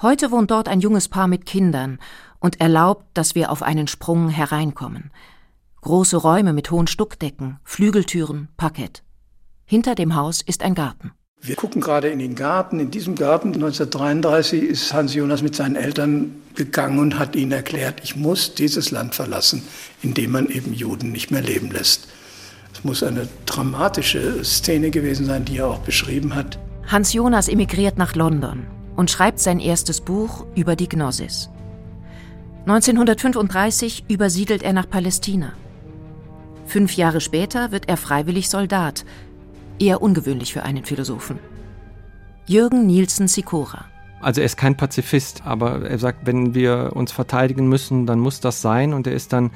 Heute 0.00 0.30
wohnt 0.30 0.52
dort 0.52 0.68
ein 0.68 0.80
junges 0.80 1.08
Paar 1.08 1.26
mit 1.26 1.44
Kindern 1.44 1.98
und 2.38 2.60
erlaubt, 2.60 3.06
dass 3.14 3.34
wir 3.34 3.50
auf 3.50 3.62
einen 3.62 3.88
Sprung 3.88 4.28
hereinkommen. 4.28 5.10
Große 5.84 6.16
Räume 6.16 6.52
mit 6.52 6.70
hohen 6.70 6.86
Stuckdecken, 6.86 7.58
Flügeltüren, 7.64 8.46
Parkett. 8.56 9.02
Hinter 9.64 9.96
dem 9.96 10.14
Haus 10.14 10.40
ist 10.40 10.62
ein 10.62 10.76
Garten. 10.76 11.10
Wir 11.40 11.56
gucken 11.56 11.80
gerade 11.80 12.06
in 12.08 12.20
den 12.20 12.36
Garten. 12.36 12.78
In 12.78 12.92
diesem 12.92 13.16
Garten 13.16 13.48
1933 13.48 14.62
ist 14.62 14.92
Hans 14.92 15.12
Jonas 15.12 15.42
mit 15.42 15.56
seinen 15.56 15.74
Eltern 15.74 16.36
gegangen 16.54 17.00
und 17.00 17.18
hat 17.18 17.34
ihnen 17.34 17.50
erklärt, 17.50 17.98
ich 18.04 18.14
muss 18.14 18.54
dieses 18.54 18.92
Land 18.92 19.16
verlassen, 19.16 19.64
in 20.02 20.14
dem 20.14 20.30
man 20.30 20.46
eben 20.50 20.72
Juden 20.72 21.10
nicht 21.10 21.32
mehr 21.32 21.42
leben 21.42 21.72
lässt. 21.72 22.06
Es 22.72 22.84
muss 22.84 23.02
eine 23.02 23.26
dramatische 23.46 24.44
Szene 24.44 24.92
gewesen 24.92 25.26
sein, 25.26 25.44
die 25.44 25.56
er 25.56 25.66
auch 25.66 25.80
beschrieben 25.80 26.36
hat. 26.36 26.60
Hans 26.86 27.12
Jonas 27.12 27.48
emigriert 27.48 27.98
nach 27.98 28.14
London 28.14 28.68
und 28.94 29.10
schreibt 29.10 29.40
sein 29.40 29.58
erstes 29.58 30.00
Buch 30.00 30.46
über 30.54 30.76
die 30.76 30.88
Gnosis. 30.88 31.50
1935 32.66 34.04
übersiedelt 34.06 34.62
er 34.62 34.74
nach 34.74 34.88
Palästina. 34.88 35.54
Fünf 36.72 36.96
Jahre 36.96 37.20
später 37.20 37.70
wird 37.70 37.90
er 37.90 37.98
freiwillig 37.98 38.48
Soldat, 38.48 39.04
eher 39.78 40.00
ungewöhnlich 40.00 40.54
für 40.54 40.62
einen 40.62 40.86
Philosophen. 40.86 41.38
Jürgen 42.46 42.86
Nielsen 42.86 43.28
Sikora. 43.28 43.84
Also 44.22 44.40
er 44.40 44.46
ist 44.46 44.56
kein 44.56 44.74
Pazifist, 44.74 45.42
aber 45.44 45.82
er 45.82 45.98
sagt, 45.98 46.26
wenn 46.26 46.54
wir 46.54 46.92
uns 46.94 47.12
verteidigen 47.12 47.68
müssen, 47.68 48.06
dann 48.06 48.20
muss 48.20 48.40
das 48.40 48.62
sein. 48.62 48.94
Und 48.94 49.06
er 49.06 49.12
ist 49.12 49.34
dann 49.34 49.50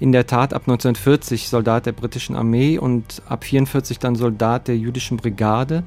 in 0.00 0.10
der 0.10 0.26
Tat 0.26 0.52
ab 0.54 0.62
1940 0.62 1.48
Soldat 1.50 1.86
der 1.86 1.92
britischen 1.92 2.34
Armee 2.34 2.78
und 2.78 3.22
ab 3.26 3.44
1944 3.44 4.00
dann 4.00 4.16
Soldat 4.16 4.66
der 4.66 4.76
jüdischen 4.76 5.18
Brigade. 5.18 5.84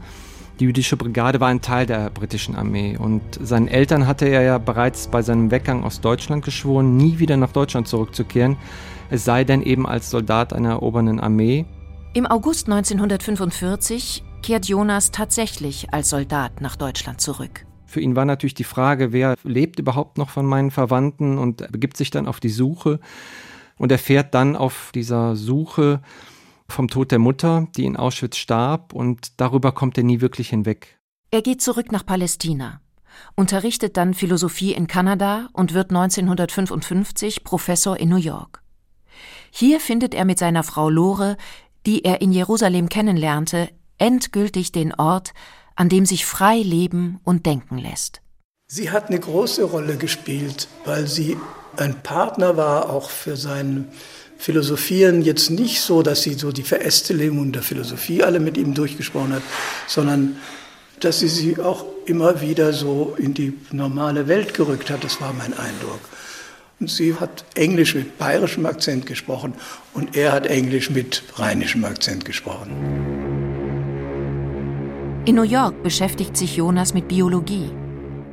Die 0.62 0.64
jüdische 0.64 0.96
Brigade 0.96 1.42
war 1.42 1.50
ein 1.50 1.60
Teil 1.60 1.88
der 1.88 2.10
britischen 2.10 2.56
Armee 2.56 2.96
und 2.98 3.22
seinen 3.42 3.68
Eltern 3.68 4.08
hatte 4.08 4.28
er 4.30 4.44
ja 4.44 4.58
bereits 4.58 5.10
bei 5.10 5.24
seinem 5.24 5.52
Weggang 5.52 5.84
aus 5.84 6.00
Deutschland 6.00 6.46
geschworen, 6.46 6.96
nie 6.96 7.20
wieder 7.20 7.36
nach 7.36 7.52
Deutschland 7.52 7.90
zurückzukehren, 7.90 8.56
es 9.10 9.26
sei 9.26 9.44
denn 9.44 9.62
eben 9.62 9.88
als 9.88 10.10
Soldat 10.10 10.54
einer 10.54 10.70
erobernden 10.70 11.20
Armee. 11.20 11.66
Im 12.14 12.26
August 12.26 12.68
1945 12.68 14.24
kehrt 14.42 14.68
Jonas 14.68 15.12
tatsächlich 15.12 15.94
als 15.94 16.10
Soldat 16.10 16.62
nach 16.62 16.76
Deutschland 16.76 17.22
zurück. 17.22 17.66
Für 17.86 18.02
ihn 18.02 18.16
war 18.16 18.26
natürlich 18.26 18.54
die 18.54 18.64
Frage, 18.64 19.12
wer 19.12 19.36
lebt 19.44 19.80
überhaupt 19.80 20.18
noch 20.20 20.30
von 20.30 20.46
meinen 20.46 20.70
Verwandten 20.70 21.38
und 21.40 21.62
er 21.62 21.70
begibt 21.70 21.98
sich 21.98 22.12
dann 22.12 22.28
auf 22.28 22.40
die 22.40 22.50
Suche 22.50 23.00
und 23.78 23.92
erfährt 23.92 24.36
dann 24.36 24.56
auf 24.56 24.92
dieser 24.94 25.36
Suche 25.36 26.02
vom 26.68 26.88
Tod 26.88 27.12
der 27.12 27.18
Mutter, 27.18 27.68
die 27.76 27.86
in 27.86 27.98
Auschwitz 27.98 28.38
starb 28.38 28.94
und 28.94 29.40
darüber 29.42 29.72
kommt 29.72 29.98
er 29.98 30.04
nie 30.04 30.22
wirklich 30.22 30.50
hinweg. 30.50 31.00
Er 31.32 31.42
geht 31.42 31.62
zurück 31.62 31.92
nach 31.92 32.06
Palästina, 32.06 32.82
unterrichtet 33.36 33.98
dann 33.98 34.14
Philosophie 34.14 34.74
in 34.74 34.86
Kanada 34.86 35.48
und 35.54 35.74
wird 35.74 35.90
1955 35.90 37.44
Professor 37.44 37.98
in 37.98 38.10
New 38.10 38.18
York. 38.18 38.62
Hier 39.52 39.80
findet 39.80 40.14
er 40.14 40.26
mit 40.26 40.40
seiner 40.40 40.64
Frau 40.64 40.90
Lore, 40.90 41.38
die 41.86 42.04
er 42.06 42.22
in 42.22 42.32
Jerusalem 42.32 42.90
kennenlernte, 42.90 43.70
endgültig 43.98 44.72
den 44.72 44.94
Ort, 44.94 45.34
an 45.76 45.90
dem 45.90 46.06
sich 46.06 46.26
frei 46.26 46.58
leben 46.58 47.20
und 47.24 47.46
denken 47.46 47.78
lässt. 47.78 48.22
Sie 48.68 48.92
hat 48.92 49.08
eine 49.08 49.20
große 49.20 49.64
Rolle 49.64 49.98
gespielt, 49.98 50.68
weil 50.86 51.08
sie 51.08 51.38
ein 51.78 52.04
Partner 52.04 52.58
war, 52.58 52.90
auch 52.90 53.10
für 53.10 53.38
sein 53.38 53.88
Philosophieren. 54.38 55.22
Jetzt 55.22 55.50
nicht 55.50 55.82
so, 55.82 56.02
dass 56.02 56.22
sie 56.22 56.34
so 56.34 56.52
die 56.52 56.64
Verästelung 56.64 57.52
der 57.52 57.64
Philosophie 57.64 58.24
alle 58.24 58.40
mit 58.40 58.58
ihm 58.58 58.74
durchgesprochen 58.74 59.34
hat, 59.34 59.44
sondern 59.88 60.38
dass 61.00 61.20
sie 61.20 61.30
sie 61.30 61.60
auch 61.60 61.86
immer 62.06 62.42
wieder 62.42 62.74
so 62.74 63.16
in 63.18 63.34
die 63.34 63.54
normale 63.72 64.28
Welt 64.28 64.54
gerückt 64.54 64.90
hat. 64.90 65.04
Das 65.04 65.22
war 65.22 65.34
mein 65.34 65.54
Eindruck. 65.54 66.02
Und 66.80 66.90
sie 66.90 67.16
hat 67.16 67.44
Englisch 67.56 67.94
mit 67.94 68.18
bayerischem 68.18 68.66
Akzent 68.66 69.06
gesprochen 69.06 69.54
und 69.94 70.16
er 70.16 70.32
hat 70.32 70.48
Englisch 70.48 70.90
mit 70.90 71.24
rheinischem 71.36 71.84
Akzent 71.84 72.24
gesprochen. 72.24 72.72
In 75.26 75.36
New 75.36 75.44
York 75.44 75.84
beschäftigt 75.84 76.38
sich 76.38 76.56
Jonas 76.56 76.94
mit 76.94 77.10
Biologie. 77.10 77.70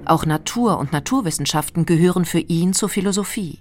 Auch 0.05 0.25
Natur 0.25 0.79
und 0.79 0.93
Naturwissenschaften 0.93 1.85
gehören 1.85 2.25
für 2.25 2.39
ihn 2.39 2.73
zur 2.73 2.89
Philosophie. 2.89 3.59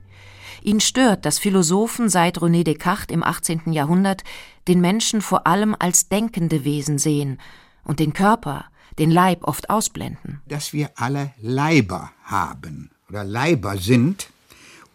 Ihn 0.61 0.79
stört, 0.79 1.25
dass 1.25 1.39
Philosophen 1.39 2.07
seit 2.07 2.37
René 2.37 2.63
Descartes 2.63 3.13
im 3.13 3.23
18. 3.23 3.73
Jahrhundert 3.73 4.23
den 4.67 4.81
Menschen 4.81 5.21
vor 5.21 5.47
allem 5.47 5.75
als 5.77 6.09
denkende 6.09 6.63
Wesen 6.63 6.99
sehen 6.99 7.39
und 7.83 7.99
den 7.99 8.13
Körper, 8.13 8.65
den 8.99 9.09
Leib 9.09 9.43
oft 9.43 9.69
ausblenden. 9.69 10.41
Dass 10.47 10.73
wir 10.73 10.91
alle 10.95 11.33
Leiber 11.41 12.11
haben 12.23 12.91
oder 13.09 13.23
Leiber 13.23 13.77
sind 13.77 14.29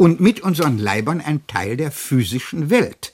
und 0.00 0.18
mit 0.18 0.40
unseren 0.40 0.78
Leibern 0.78 1.20
ein 1.20 1.46
Teil 1.46 1.76
der 1.76 1.92
physischen 1.92 2.70
Welt. 2.70 3.12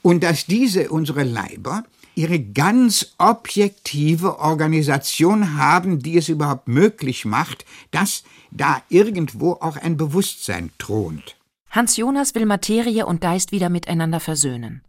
Und 0.00 0.22
dass 0.22 0.46
diese, 0.46 0.90
unsere 0.90 1.24
Leiber, 1.24 1.82
ihre 2.14 2.38
ganz 2.38 3.14
objektive 3.18 4.38
Organisation 4.38 5.58
haben, 5.58 5.98
die 5.98 6.16
es 6.16 6.28
überhaupt 6.28 6.68
möglich 6.68 7.24
macht, 7.24 7.64
dass 7.90 8.22
da 8.52 8.80
irgendwo 8.90 9.54
auch 9.54 9.76
ein 9.76 9.96
Bewusstsein 9.96 10.70
thront. 10.78 11.36
Hans 11.68 11.96
Jonas 11.96 12.36
will 12.36 12.46
Materie 12.46 13.04
und 13.04 13.20
Geist 13.20 13.50
wieder 13.50 13.68
miteinander 13.68 14.20
versöhnen. 14.20 14.82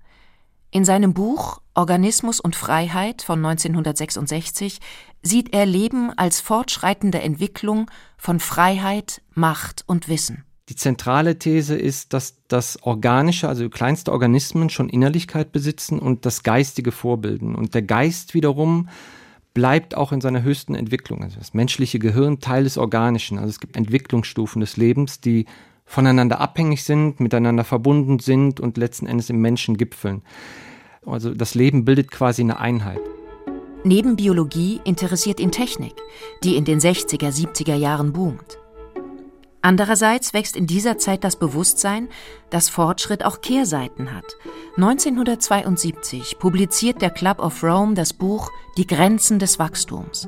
In 0.70 0.86
seinem 0.86 1.16
Buch 1.16 1.60
Organismus 1.74 2.40
und 2.40 2.56
Freiheit 2.56 3.24
von 3.24 3.44
1966 3.44 4.80
sieht 5.24 5.56
er 5.56 5.66
Leben 5.66 6.16
als 6.16 6.40
fortschreitende 6.40 7.20
Entwicklung 7.20 7.90
von 8.16 8.40
Freiheit, 8.40 9.24
Macht 9.34 9.84
und 9.88 10.08
Wissen. 10.08 10.46
Die 10.70 10.76
zentrale 10.76 11.38
These 11.38 11.76
ist, 11.76 12.14
dass 12.14 12.38
das 12.48 12.82
Organische, 12.84 13.50
also 13.50 13.70
kleinste 13.70 14.12
Organismen, 14.12 14.70
schon 14.70 14.88
Innerlichkeit 14.88 15.52
besitzen 15.52 16.00
und 16.00 16.26
das 16.26 16.44
Geistige 16.44 16.94
vorbilden. 16.94 17.54
Und 17.56 17.74
der 17.74 17.82
Geist 17.82 18.34
wiederum 18.34 18.88
bleibt 19.54 19.96
auch 19.96 20.14
in 20.14 20.22
seiner 20.22 20.42
höchsten 20.42 20.74
Entwicklung. 20.74 21.22
Also 21.22 21.38
das 21.38 21.54
menschliche 21.54 22.00
Gehirn 22.00 22.40
Teil 22.40 22.64
des 22.64 22.78
Organischen. 22.78 23.38
Also 23.38 23.50
es 23.50 23.60
gibt 23.60 23.76
Entwicklungsstufen 23.76 24.62
des 24.62 24.78
Lebens, 24.78 25.20
die 25.20 25.46
voneinander 25.86 26.40
abhängig 26.40 26.84
sind, 26.84 27.20
miteinander 27.20 27.66
verbunden 27.66 28.20
sind 28.20 28.62
und 28.62 28.78
letzten 28.78 29.06
Endes 29.06 29.30
im 29.30 29.42
Menschen 29.42 29.76
gipfeln. 29.78 30.22
Also 31.06 31.34
das 31.34 31.56
Leben 31.56 31.84
bildet 31.84 32.10
quasi 32.10 32.42
eine 32.42 32.60
Einheit. 32.60 33.02
Neben 33.84 34.16
Biologie 34.16 34.80
interessiert 34.86 35.42
ihn 35.42 35.52
Technik, 35.52 35.94
die 36.42 36.56
in 36.56 36.64
den 36.64 36.80
60er, 36.80 37.30
70er 37.30 37.76
Jahren 37.76 38.14
boomt. 38.14 38.63
Andererseits 39.64 40.34
wächst 40.34 40.56
in 40.56 40.68
dieser 40.68 41.00
Zeit 41.00 41.24
das 41.24 41.38
Bewusstsein, 41.38 42.10
dass 42.52 42.70
Fortschritt 42.70 43.26
auch 43.26 43.42
Kehrseiten 43.42 44.14
hat. 44.14 44.26
1972 44.76 46.38
publiziert 46.38 47.02
der 47.02 47.10
Club 47.10 47.40
of 47.40 47.64
Rome 47.64 47.96
das 47.96 48.14
Buch 48.14 48.52
Die 48.78 48.86
Grenzen 48.86 49.40
des 49.40 49.58
Wachstums. 49.58 50.28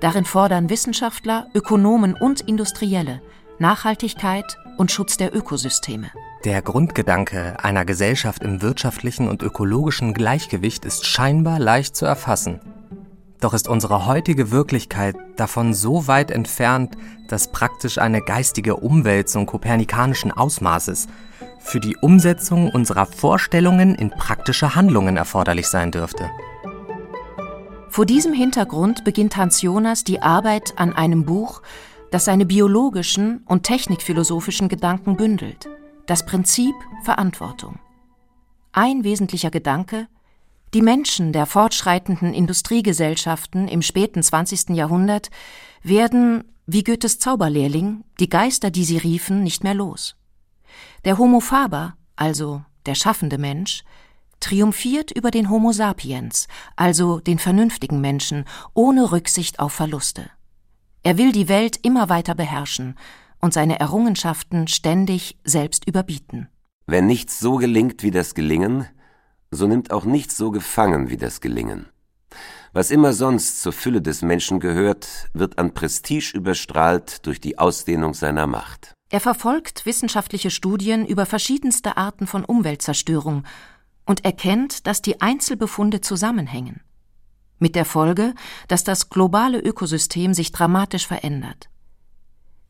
Darin 0.00 0.26
fordern 0.26 0.68
Wissenschaftler, 0.68 1.46
Ökonomen 1.54 2.14
und 2.14 2.42
Industrielle 2.42 3.22
Nachhaltigkeit 3.62 4.58
und 4.76 4.90
Schutz 4.90 5.16
der 5.16 5.34
Ökosysteme. 5.34 6.10
Der 6.44 6.60
Grundgedanke 6.62 7.62
einer 7.62 7.84
Gesellschaft 7.84 8.42
im 8.42 8.60
wirtschaftlichen 8.60 9.28
und 9.28 9.42
ökologischen 9.42 10.14
Gleichgewicht 10.14 10.84
ist 10.84 11.06
scheinbar 11.06 11.60
leicht 11.60 11.94
zu 11.94 12.04
erfassen. 12.04 12.60
Doch 13.42 13.52
ist 13.54 13.68
unsere 13.68 14.06
heutige 14.06 14.50
Wirklichkeit 14.52 15.16
davon 15.36 15.74
so 15.74 16.06
weit 16.06 16.30
entfernt, 16.30 16.96
dass 17.28 17.50
praktisch 17.50 17.98
eine 17.98 18.22
geistige 18.22 18.76
Umwälzung 18.76 19.46
kopernikanischen 19.46 20.30
Ausmaßes 20.30 21.08
für 21.58 21.80
die 21.80 21.96
Umsetzung 21.96 22.70
unserer 22.70 23.04
Vorstellungen 23.04 23.96
in 23.96 24.10
praktische 24.10 24.74
Handlungen 24.76 25.16
erforderlich 25.16 25.66
sein 25.66 25.90
dürfte. 25.90 26.30
Vor 27.88 28.06
diesem 28.06 28.32
Hintergrund 28.32 29.04
beginnt 29.04 29.36
Hans 29.36 29.60
Jonas 29.60 30.04
die 30.04 30.22
Arbeit 30.22 30.74
an 30.76 30.94
einem 30.94 31.24
Buch, 31.24 31.62
das 32.12 32.24
seine 32.24 32.46
biologischen 32.46 33.42
und 33.46 33.64
technikphilosophischen 33.64 34.68
Gedanken 34.68 35.16
bündelt 35.16 35.68
das 36.06 36.26
Prinzip 36.26 36.74
Verantwortung. 37.04 37.78
Ein 38.72 39.04
wesentlicher 39.04 39.50
Gedanke, 39.50 40.08
die 40.74 40.82
Menschen 40.82 41.32
der 41.32 41.46
fortschreitenden 41.46 42.32
Industriegesellschaften 42.32 43.68
im 43.68 43.82
späten 43.82 44.22
20. 44.22 44.70
Jahrhundert 44.70 45.30
werden, 45.82 46.44
wie 46.66 46.82
Goethes 46.82 47.18
Zauberlehrling, 47.18 48.04
die 48.20 48.28
Geister, 48.28 48.70
die 48.70 48.84
sie 48.84 48.96
riefen, 48.96 49.42
nicht 49.42 49.64
mehr 49.64 49.74
los. 49.74 50.16
Der 51.04 51.18
Homo 51.18 51.40
faber, 51.40 51.96
also 52.16 52.62
der 52.86 52.94
schaffende 52.94 53.38
Mensch, 53.38 53.84
triumphiert 54.40 55.10
über 55.10 55.30
den 55.30 55.50
Homo 55.50 55.72
sapiens, 55.72 56.48
also 56.76 57.20
den 57.20 57.38
vernünftigen 57.38 58.00
Menschen, 58.00 58.44
ohne 58.74 59.12
Rücksicht 59.12 59.60
auf 59.60 59.72
Verluste. 59.72 60.30
Er 61.02 61.18
will 61.18 61.32
die 61.32 61.48
Welt 61.48 61.78
immer 61.82 62.08
weiter 62.08 62.34
beherrschen, 62.34 62.96
und 63.42 63.52
seine 63.52 63.80
Errungenschaften 63.80 64.68
ständig 64.68 65.36
selbst 65.44 65.86
überbieten. 65.86 66.48
Wenn 66.86 67.06
nichts 67.06 67.40
so 67.40 67.56
gelingt 67.56 68.04
wie 68.04 68.12
das 68.12 68.34
Gelingen, 68.34 68.86
so 69.52 69.68
nimmt 69.68 69.92
auch 69.92 70.04
nichts 70.04 70.36
so 70.36 70.50
gefangen 70.50 71.10
wie 71.10 71.16
das 71.16 71.40
Gelingen. 71.40 71.86
Was 72.72 72.90
immer 72.90 73.12
sonst 73.12 73.60
zur 73.60 73.74
Fülle 73.74 74.00
des 74.00 74.22
Menschen 74.22 74.58
gehört, 74.58 75.28
wird 75.34 75.58
an 75.58 75.74
Prestige 75.74 76.32
überstrahlt 76.34 77.26
durch 77.26 77.38
die 77.38 77.58
Ausdehnung 77.58 78.14
seiner 78.14 78.46
Macht. 78.46 78.94
Er 79.10 79.20
verfolgt 79.20 79.84
wissenschaftliche 79.84 80.50
Studien 80.50 81.06
über 81.06 81.26
verschiedenste 81.26 81.98
Arten 81.98 82.26
von 82.26 82.46
Umweltzerstörung 82.46 83.44
und 84.06 84.24
erkennt, 84.24 84.86
dass 84.86 85.02
die 85.02 85.20
Einzelbefunde 85.20 86.00
zusammenhängen. 86.00 86.80
Mit 87.58 87.76
der 87.76 87.84
Folge, 87.84 88.34
dass 88.68 88.84
das 88.84 89.10
globale 89.10 89.60
Ökosystem 89.60 90.32
sich 90.32 90.50
dramatisch 90.50 91.06
verändert. 91.06 91.68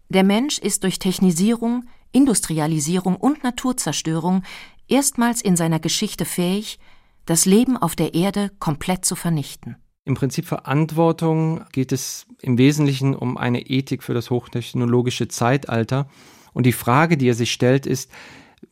Der 0.09 0.25
Mensch 0.25 0.59
ist 0.59 0.83
durch 0.83 0.99
Technisierung, 0.99 1.85
Industrialisierung 2.11 3.17
und 3.17 3.45
Naturzerstörung 3.45 4.43
erstmals 4.89 5.43
in 5.43 5.57
seiner 5.57 5.81
Geschichte 5.81 6.25
fähig, 6.25 6.79
das 7.27 7.45
Leben 7.45 7.77
auf 7.77 7.97
der 7.97 8.15
Erde 8.15 8.51
komplett 8.59 9.05
zu 9.05 9.15
vernichten. 9.15 9.77
Im 10.05 10.15
Prinzip 10.15 10.47
Verantwortung 10.47 11.65
geht 11.73 11.93
es 11.93 12.27
im 12.41 12.59
Wesentlichen 12.59 13.15
um 13.15 13.37
eine 13.37 13.61
Ethik 13.61 14.03
für 14.03 14.15
das 14.15 14.31
hochtechnologische 14.31 15.29
Zeitalter. 15.29 16.09
Und 16.53 16.67
die 16.67 16.73
Frage, 16.73 17.17
die 17.17 17.29
er 17.29 17.35
sich 17.35 17.53
stellt, 17.53 17.87
ist, 17.87 18.11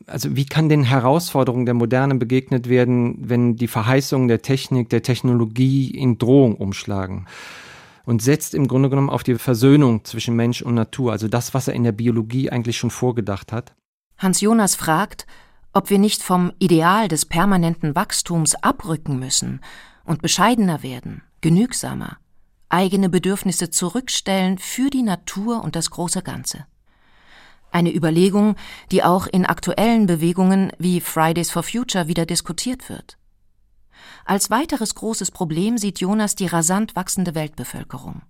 also 0.07 0.35
wie 0.35 0.47
kann 0.47 0.69
den 0.69 0.83
Herausforderungen 0.83 1.67
der 1.67 1.75
Moderne 1.75 2.17
begegnet 2.17 2.69
werden, 2.69 3.17
wenn 3.21 3.57
die 3.57 3.69
Verheißungen 3.69 4.27
der 4.27 4.43
Technik, 4.43 4.89
der 4.89 5.03
Technologie 5.03 5.91
in 5.91 6.19
Drohung 6.19 6.57
umschlagen? 6.57 7.27
und 8.11 8.23
setzt 8.23 8.55
im 8.55 8.67
Grunde 8.67 8.91
genommen 8.91 9.11
auf 9.11 9.23
die 9.23 9.37
Versöhnung 9.37 10.05
zwischen 10.05 10.35
Mensch 10.35 10.63
und 10.63 10.75
Natur, 10.75 11.13
also 11.13 11.29
das, 11.29 11.55
was 11.55 11.69
er 11.69 11.75
in 11.75 11.85
der 11.85 11.93
Biologie 11.93 12.51
eigentlich 12.51 12.77
schon 12.77 12.91
vorgedacht 12.91 13.53
hat. 13.53 13.75
Hans 14.19 14.41
Jonas 14.41 14.75
fragt, 14.75 15.27
ob 15.73 15.91
wir 15.91 15.99
nicht 15.99 16.23
vom 16.23 16.53
Ideal 16.59 17.09
des 17.09 17.27
permanenten 17.27 17.95
Wachstums 17.95 18.55
abrücken 18.57 19.19
müssen 19.19 19.61
und 20.05 20.23
bescheidener 20.23 20.83
werden, 20.83 21.23
genügsamer, 21.41 22.19
eigene 22.69 23.09
Bedürfnisse 23.09 23.71
zurückstellen 23.71 24.59
für 24.59 24.91
die 24.91 25.03
Natur 25.03 25.63
und 25.63 25.77
das 25.77 25.91
große 25.91 26.23
Ganze. 26.23 26.67
Eine 27.73 27.95
Überlegung, 27.95 28.57
die 28.91 29.05
auch 29.05 29.27
in 29.27 29.47
aktuellen 29.47 30.07
Bewegungen 30.07 30.73
wie 30.79 31.01
Fridays 31.01 31.51
for 31.51 31.63
Future 31.63 32.09
wieder 32.09 32.27
diskutiert 32.27 32.89
wird. 32.89 33.17
Als 34.25 34.51
weiteres 34.51 34.95
großes 34.95 35.31
Problem 35.31 35.79
sieht 35.79 36.01
Jonas 36.01 36.35
die 36.35 36.47
rasant 36.47 36.97
wachsende 36.97 37.35
Weltbevölkerung. 37.35 38.23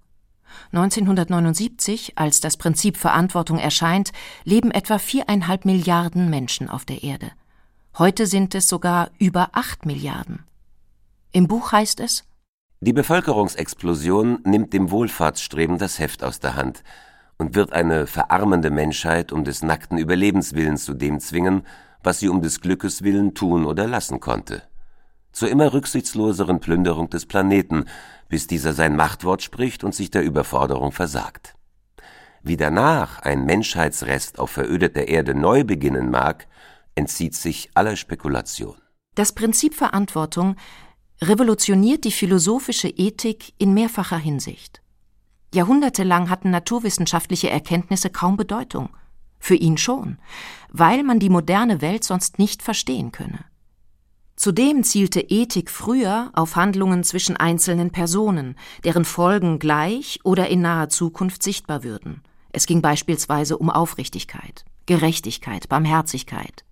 1979, 0.72 2.12
als 2.16 2.40
das 2.40 2.56
Prinzip 2.56 2.96
Verantwortung 2.96 3.58
erscheint, 3.58 4.12
leben 4.44 4.70
etwa 4.70 4.98
viereinhalb 4.98 5.64
Milliarden 5.64 6.30
Menschen 6.30 6.68
auf 6.68 6.84
der 6.84 7.02
Erde. 7.02 7.32
Heute 7.98 8.26
sind 8.26 8.54
es 8.54 8.68
sogar 8.68 9.10
über 9.18 9.50
acht 9.52 9.84
Milliarden. 9.86 10.44
Im 11.32 11.48
Buch 11.48 11.72
heißt 11.72 12.00
es 12.00 12.24
Die 12.80 12.92
Bevölkerungsexplosion 12.92 14.40
nimmt 14.44 14.72
dem 14.72 14.90
Wohlfahrtsstreben 14.90 15.78
das 15.78 15.98
Heft 15.98 16.24
aus 16.24 16.40
der 16.40 16.54
Hand 16.54 16.82
und 17.38 17.54
wird 17.54 17.72
eine 17.72 18.06
verarmende 18.06 18.70
Menschheit 18.70 19.32
um 19.32 19.44
des 19.44 19.62
nackten 19.62 19.98
Überlebenswillens 19.98 20.84
zu 20.84 20.94
dem 20.94 21.20
zwingen, 21.20 21.66
was 22.02 22.20
sie 22.20 22.28
um 22.28 22.42
des 22.42 22.60
Glückes 22.60 23.02
willen 23.02 23.34
tun 23.34 23.64
oder 23.64 23.86
lassen 23.86 24.20
konnte. 24.20 24.62
Zur 25.32 25.48
immer 25.48 25.72
rücksichtsloseren 25.72 26.60
Plünderung 26.60 27.10
des 27.10 27.26
Planeten, 27.26 27.84
bis 28.28 28.46
dieser 28.46 28.72
sein 28.72 28.96
Machtwort 28.96 29.42
spricht 29.42 29.84
und 29.84 29.94
sich 29.94 30.10
der 30.10 30.22
Überforderung 30.22 30.92
versagt. 30.92 31.54
Wie 32.42 32.56
danach 32.56 33.20
ein 33.20 33.44
Menschheitsrest 33.44 34.38
auf 34.38 34.50
verödeter 34.50 35.08
Erde 35.08 35.34
neu 35.34 35.64
beginnen 35.64 36.10
mag, 36.10 36.46
entzieht 36.94 37.34
sich 37.34 37.70
aller 37.74 37.96
Spekulation. 37.96 38.76
Das 39.14 39.32
Prinzip 39.32 39.74
Verantwortung 39.74 40.56
revolutioniert 41.22 42.04
die 42.04 42.12
philosophische 42.12 42.88
Ethik 42.88 43.52
in 43.58 43.74
mehrfacher 43.74 44.18
Hinsicht. 44.18 44.80
Jahrhundertelang 45.52 46.30
hatten 46.30 46.50
naturwissenschaftliche 46.50 47.50
Erkenntnisse 47.50 48.08
kaum 48.08 48.36
Bedeutung. 48.36 48.90
Für 49.38 49.54
ihn 49.56 49.78
schon, 49.78 50.18
weil 50.70 51.02
man 51.02 51.18
die 51.18 51.30
moderne 51.30 51.80
Welt 51.80 52.04
sonst 52.04 52.38
nicht 52.38 52.62
verstehen 52.62 53.10
könne. 53.10 53.44
Zudem 54.40 54.84
zielte 54.84 55.20
Ethik 55.20 55.70
früher 55.70 56.30
auf 56.32 56.56
Handlungen 56.56 57.04
zwischen 57.04 57.36
einzelnen 57.36 57.90
Personen, 57.90 58.56
deren 58.84 59.04
Folgen 59.04 59.58
gleich 59.58 60.18
oder 60.24 60.48
in 60.48 60.62
naher 60.62 60.88
Zukunft 60.88 61.42
sichtbar 61.42 61.84
würden. 61.84 62.22
Es 62.50 62.64
ging 62.64 62.80
beispielsweise 62.80 63.58
um 63.58 63.68
Aufrichtigkeit, 63.68 64.64
Gerechtigkeit, 64.86 65.68
Barmherzigkeit. 65.68 66.64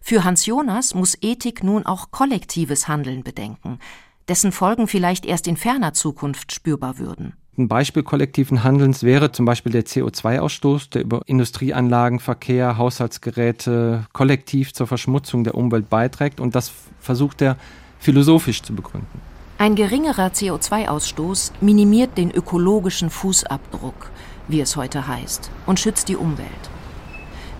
Für 0.00 0.24
Hans 0.24 0.46
Jonas 0.46 0.94
muss 0.94 1.18
Ethik 1.20 1.62
nun 1.62 1.84
auch 1.84 2.10
kollektives 2.10 2.88
Handeln 2.88 3.22
bedenken, 3.22 3.80
dessen 4.26 4.50
Folgen 4.50 4.88
vielleicht 4.88 5.26
erst 5.26 5.46
in 5.46 5.58
ferner 5.58 5.92
Zukunft 5.92 6.54
spürbar 6.54 6.96
würden. 6.96 7.34
Ein 7.56 7.68
Beispiel 7.68 8.02
kollektiven 8.02 8.64
Handelns 8.64 9.04
wäre 9.04 9.30
zum 9.30 9.46
Beispiel 9.46 9.70
der 9.70 9.84
CO2-Ausstoß, 9.84 10.90
der 10.90 11.02
über 11.02 11.22
Industrieanlagen, 11.26 12.18
Verkehr, 12.18 12.78
Haushaltsgeräte 12.78 14.06
kollektiv 14.12 14.72
zur 14.72 14.88
Verschmutzung 14.88 15.44
der 15.44 15.54
Umwelt 15.54 15.88
beiträgt. 15.88 16.40
Und 16.40 16.56
das 16.56 16.72
versucht 16.98 17.40
er 17.42 17.56
philosophisch 18.00 18.60
zu 18.62 18.74
begründen. 18.74 19.20
Ein 19.58 19.76
geringerer 19.76 20.30
CO2-Ausstoß 20.30 21.52
minimiert 21.60 22.18
den 22.18 22.32
ökologischen 22.32 23.08
Fußabdruck, 23.08 24.10
wie 24.48 24.60
es 24.60 24.74
heute 24.74 25.06
heißt, 25.06 25.48
und 25.64 25.78
schützt 25.78 26.08
die 26.08 26.16
Umwelt. 26.16 26.48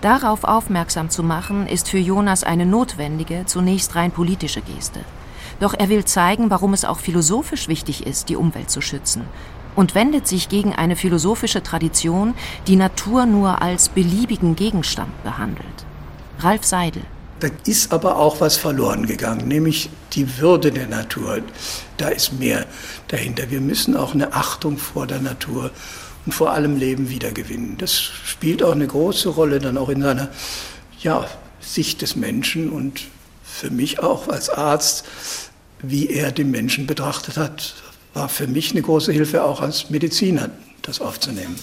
Darauf 0.01 0.43
aufmerksam 0.43 1.09
zu 1.09 1.23
machen, 1.23 1.67
ist 1.67 1.87
für 1.87 1.99
Jonas 1.99 2.43
eine 2.43 2.65
notwendige, 2.65 3.43
zunächst 3.45 3.95
rein 3.95 4.11
politische 4.11 4.61
Geste. 4.61 4.99
Doch 5.61 5.73
er 5.73 5.87
will 5.87 6.03
zeigen, 6.03 6.49
warum 6.49 6.73
es 6.73 6.83
auch 6.83 6.99
philosophisch 6.99 7.69
wichtig 7.69 8.05
ist, 8.05 8.27
die 8.27 8.35
Umwelt 8.35 8.69
zu 8.69 8.81
schützen 8.81 9.21
und 9.75 9.95
wendet 9.95 10.27
sich 10.27 10.49
gegen 10.49 10.73
eine 10.73 10.95
philosophische 10.95 11.63
Tradition, 11.63 12.33
die 12.67 12.75
Natur 12.75 13.25
nur 13.25 13.61
als 13.61 13.89
beliebigen 13.89 14.55
Gegenstand 14.55 15.23
behandelt. 15.23 15.85
Ralf 16.39 16.65
Seidel. 16.65 17.03
Da 17.39 17.49
ist 17.65 17.91
aber 17.91 18.17
auch 18.17 18.39
was 18.39 18.55
verloren 18.55 19.05
gegangen, 19.05 19.47
nämlich 19.47 19.89
die 20.13 20.39
Würde 20.39 20.71
der 20.71 20.87
Natur. 20.87 21.39
Da 21.97 22.07
ist 22.07 22.39
mehr 22.39 22.65
dahinter. 23.09 23.51
Wir 23.51 23.61
müssen 23.61 23.97
auch 23.97 24.13
eine 24.13 24.33
Achtung 24.33 24.77
vor 24.77 25.05
der 25.05 25.19
Natur 25.19 25.71
und 26.25 26.31
vor 26.31 26.51
allem 26.51 26.77
Leben 26.77 27.09
wiedergewinnen. 27.09 27.77
Das 27.77 27.93
spielt 27.93 28.63
auch 28.63 28.71
eine 28.71 28.87
große 28.87 29.29
Rolle 29.29 29.59
dann 29.59 29.77
auch 29.77 29.89
in 29.89 30.01
seiner 30.01 30.29
ja, 31.01 31.27
Sicht 31.59 32.01
des 32.01 32.15
Menschen 32.15 32.69
und 32.69 33.01
für 33.43 33.69
mich 33.69 33.99
auch 33.99 34.29
als 34.29 34.49
Arzt, 34.49 35.05
wie 35.81 36.09
er 36.09 36.31
den 36.31 36.51
Menschen 36.51 36.87
betrachtet 36.87 37.37
hat, 37.37 37.75
war 38.15 38.29
für 38.29 38.47
mich 38.47 38.71
eine 38.71 38.81
große 38.81 39.11
Hilfe 39.11 39.43
auch 39.43 39.61
als 39.61 39.89
Mediziner, 39.89 40.49
das 40.81 41.01
aufzunehmen. 41.01 41.55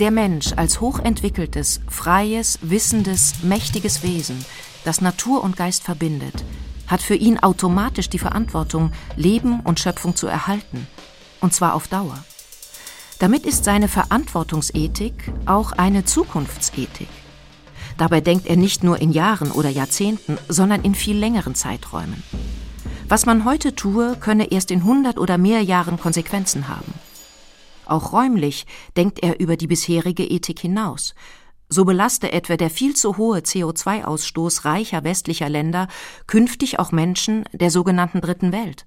Der 0.00 0.10
Mensch 0.10 0.52
als 0.56 0.80
hochentwickeltes, 0.80 1.80
freies, 1.88 2.58
wissendes, 2.62 3.42
mächtiges 3.42 4.02
Wesen, 4.02 4.44
das 4.84 5.00
Natur 5.00 5.44
und 5.44 5.56
Geist 5.56 5.84
verbindet, 5.84 6.44
hat 6.88 7.00
für 7.00 7.14
ihn 7.14 7.38
automatisch 7.38 8.10
die 8.10 8.18
Verantwortung, 8.18 8.92
Leben 9.16 9.60
und 9.60 9.78
Schöpfung 9.78 10.16
zu 10.16 10.26
erhalten, 10.26 10.88
und 11.40 11.54
zwar 11.54 11.74
auf 11.74 11.86
Dauer. 11.86 12.18
Damit 13.20 13.46
ist 13.46 13.64
seine 13.64 13.86
Verantwortungsethik 13.86 15.32
auch 15.46 15.70
eine 15.70 16.04
Zukunftsethik. 16.04 17.08
Dabei 17.96 18.20
denkt 18.20 18.48
er 18.48 18.56
nicht 18.56 18.82
nur 18.82 19.00
in 19.00 19.12
Jahren 19.12 19.52
oder 19.52 19.68
Jahrzehnten, 19.68 20.38
sondern 20.48 20.82
in 20.82 20.96
viel 20.96 21.16
längeren 21.16 21.54
Zeiträumen. 21.54 22.24
Was 23.12 23.26
man 23.26 23.44
heute 23.44 23.74
tue, 23.74 24.16
könne 24.18 24.52
erst 24.52 24.70
in 24.70 24.78
100 24.78 25.18
oder 25.18 25.36
mehr 25.36 25.60
Jahren 25.60 26.00
Konsequenzen 26.00 26.68
haben. 26.68 26.94
Auch 27.84 28.14
räumlich 28.14 28.64
denkt 28.96 29.22
er 29.22 29.38
über 29.38 29.58
die 29.58 29.66
bisherige 29.66 30.24
Ethik 30.24 30.58
hinaus. 30.58 31.14
So 31.68 31.84
belaste 31.84 32.32
etwa 32.32 32.56
der 32.56 32.70
viel 32.70 32.96
zu 32.96 33.18
hohe 33.18 33.40
CO2-Ausstoß 33.40 34.64
reicher 34.64 35.04
westlicher 35.04 35.50
Länder 35.50 35.88
künftig 36.26 36.78
auch 36.78 36.90
Menschen 36.90 37.44
der 37.52 37.70
sogenannten 37.70 38.22
Dritten 38.22 38.50
Welt. 38.50 38.86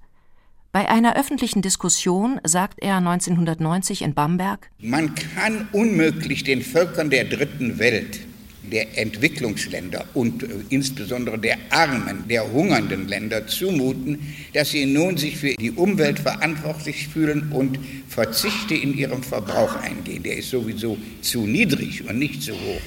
Bei 0.72 0.88
einer 0.88 1.14
öffentlichen 1.14 1.62
Diskussion 1.62 2.40
sagt 2.42 2.82
er 2.82 2.96
1990 2.96 4.02
in 4.02 4.14
Bamberg 4.14 4.72
Man 4.80 5.14
kann 5.14 5.68
unmöglich 5.70 6.42
den 6.42 6.62
Völkern 6.62 7.10
der 7.10 7.26
Dritten 7.26 7.78
Welt 7.78 8.26
der 8.70 8.98
Entwicklungsländer 8.98 10.04
und 10.14 10.42
äh, 10.42 10.46
insbesondere 10.70 11.38
der 11.38 11.58
armen, 11.70 12.24
der 12.28 12.50
hungernden 12.50 13.08
Länder 13.08 13.46
zumuten, 13.46 14.34
dass 14.52 14.70
sie 14.70 14.86
nun 14.86 15.16
sich 15.16 15.36
für 15.36 15.54
die 15.54 15.70
Umwelt 15.70 16.18
verantwortlich 16.18 17.08
fühlen 17.08 17.50
und 17.52 17.78
Verzichte 18.08 18.74
in 18.74 18.96
ihrem 18.96 19.22
Verbrauch 19.22 19.76
eingehen. 19.76 20.22
Der 20.22 20.36
ist 20.36 20.50
sowieso 20.50 20.98
zu 21.22 21.46
niedrig 21.46 22.08
und 22.08 22.18
nicht 22.18 22.42
zu 22.42 22.52
hoch. 22.52 22.80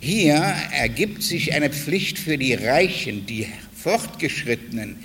Hier 0.00 0.34
ergibt 0.72 1.22
sich 1.22 1.52
eine 1.54 1.70
Pflicht 1.70 2.18
für 2.18 2.38
die 2.38 2.54
Reichen, 2.54 3.26
die 3.26 3.46
Fortgeschrittenen, 3.74 4.96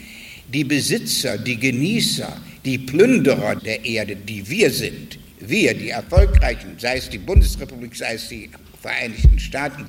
die 0.53 0.63
Besitzer, 0.63 1.37
die 1.37 1.57
Genießer, 1.57 2.39
die 2.63 2.77
Plünderer 2.77 3.55
der 3.55 3.83
Erde, 3.83 4.15
die 4.15 4.47
wir 4.47 4.69
sind. 4.69 5.17
Wir, 5.39 5.73
die 5.73 5.89
Erfolgreichen, 5.89 6.75
sei 6.77 6.97
es 6.97 7.09
die 7.09 7.17
Bundesrepublik, 7.17 7.95
sei 7.95 8.13
es 8.13 8.29
die 8.29 8.49
Vereinigten 8.83 9.39
Staaten. 9.39 9.85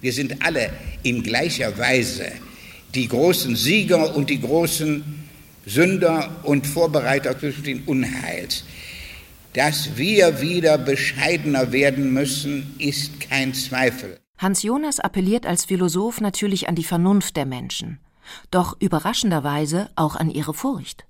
Wir 0.00 0.12
sind 0.12 0.44
alle 0.44 0.70
in 1.04 1.22
gleicher 1.22 1.78
Weise 1.78 2.32
die 2.92 3.06
großen 3.06 3.54
Sieger 3.54 4.16
und 4.16 4.28
die 4.28 4.40
großen 4.40 5.04
Sünder 5.64 6.40
und 6.42 6.66
Vorbereiter 6.66 7.34
den 7.34 7.84
Unheils. 7.84 8.64
Dass 9.52 9.96
wir 9.96 10.40
wieder 10.40 10.78
bescheidener 10.78 11.70
werden 11.70 12.12
müssen, 12.12 12.74
ist 12.78 13.20
kein 13.20 13.54
Zweifel. 13.54 14.18
Hans 14.38 14.64
Jonas 14.64 14.98
appelliert 14.98 15.46
als 15.46 15.64
Philosoph 15.64 16.20
natürlich 16.20 16.68
an 16.68 16.74
die 16.74 16.82
Vernunft 16.82 17.36
der 17.36 17.46
Menschen, 17.46 18.00
doch 18.50 18.76
überraschenderweise 18.80 19.90
auch 19.94 20.16
an 20.16 20.28
ihre 20.28 20.54
Furcht. 20.54 21.04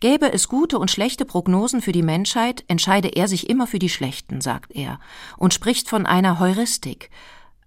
Gäbe 0.00 0.32
es 0.32 0.48
gute 0.48 0.78
und 0.78 0.90
schlechte 0.90 1.24
Prognosen 1.24 1.80
für 1.82 1.92
die 1.92 2.02
Menschheit, 2.02 2.64
entscheide 2.68 3.08
er 3.08 3.28
sich 3.28 3.48
immer 3.48 3.66
für 3.66 3.78
die 3.78 3.88
schlechten, 3.88 4.40
sagt 4.40 4.72
er, 4.72 5.00
und 5.36 5.54
spricht 5.54 5.88
von 5.88 6.06
einer 6.06 6.38
Heuristik, 6.38 7.10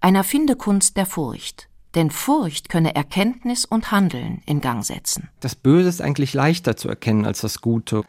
einer 0.00 0.24
Findekunst 0.24 0.96
der 0.96 1.06
Furcht. 1.06 1.68
Denn 1.94 2.10
Furcht 2.10 2.68
könne 2.68 2.94
Erkenntnis 2.94 3.64
und 3.64 3.92
Handeln 3.92 4.42
in 4.46 4.60
Gang 4.60 4.84
setzen. 4.84 5.28
Das 5.40 5.54
Böse 5.54 5.88
ist 5.88 6.00
eigentlich 6.00 6.34
leichter 6.34 6.76
zu 6.76 6.88
erkennen 6.88 7.24
als 7.24 7.40
das 7.40 7.60
Gute. 7.60 8.02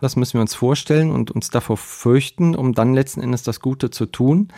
Das 0.00 0.16
müssen 0.16 0.34
wir 0.34 0.42
uns 0.42 0.54
vorstellen 0.54 1.10
und 1.10 1.30
uns 1.30 1.50
davor 1.50 1.76
fürchten, 1.76 2.54
um 2.54 2.74
dann 2.74 2.92
letzten 2.92 3.22
Endes 3.22 3.42
das 3.42 3.60
Gute 3.60 3.90
zu 3.90 4.06
tun. 4.06 4.48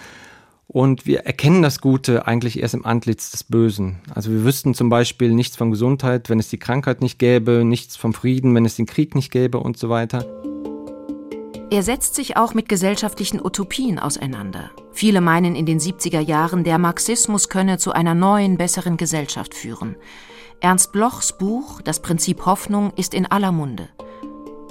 Und 0.66 1.06
wir 1.06 1.20
erkennen 1.20 1.62
das 1.62 1.80
Gute 1.80 2.26
eigentlich 2.26 2.60
erst 2.60 2.74
im 2.74 2.84
Antlitz 2.84 3.30
des 3.30 3.44
Bösen. 3.44 4.00
Also 4.14 4.30
wir 4.30 4.44
wüssten 4.44 4.74
zum 4.74 4.88
Beispiel 4.88 5.34
nichts 5.34 5.56
von 5.56 5.70
Gesundheit, 5.70 6.30
wenn 6.30 6.38
es 6.38 6.48
die 6.48 6.58
Krankheit 6.58 7.00
nicht 7.00 7.18
gäbe, 7.18 7.64
nichts 7.64 7.96
vom 7.96 8.14
Frieden, 8.14 8.54
wenn 8.54 8.64
es 8.64 8.76
den 8.76 8.86
Krieg 8.86 9.14
nicht 9.14 9.30
gäbe 9.30 9.58
und 9.60 9.76
so 9.76 9.88
weiter. 9.88 10.26
Er 11.70 11.82
setzt 11.82 12.14
sich 12.14 12.36
auch 12.36 12.54
mit 12.54 12.68
gesellschaftlichen 12.68 13.44
Utopien 13.44 13.98
auseinander. 13.98 14.70
Viele 14.92 15.20
meinen 15.20 15.56
in 15.56 15.66
den 15.66 15.80
70er 15.80 16.20
Jahren, 16.20 16.62
der 16.62 16.78
Marxismus 16.78 17.48
könne 17.48 17.78
zu 17.78 17.92
einer 17.92 18.14
neuen, 18.14 18.56
besseren 18.56 18.96
Gesellschaft 18.96 19.54
führen. 19.54 19.96
Ernst 20.60 20.92
Blochs 20.92 21.36
Buch 21.36 21.80
Das 21.82 22.00
Prinzip 22.00 22.46
Hoffnung 22.46 22.92
ist 22.96 23.12
in 23.12 23.26
aller 23.26 23.50
Munde. 23.50 23.88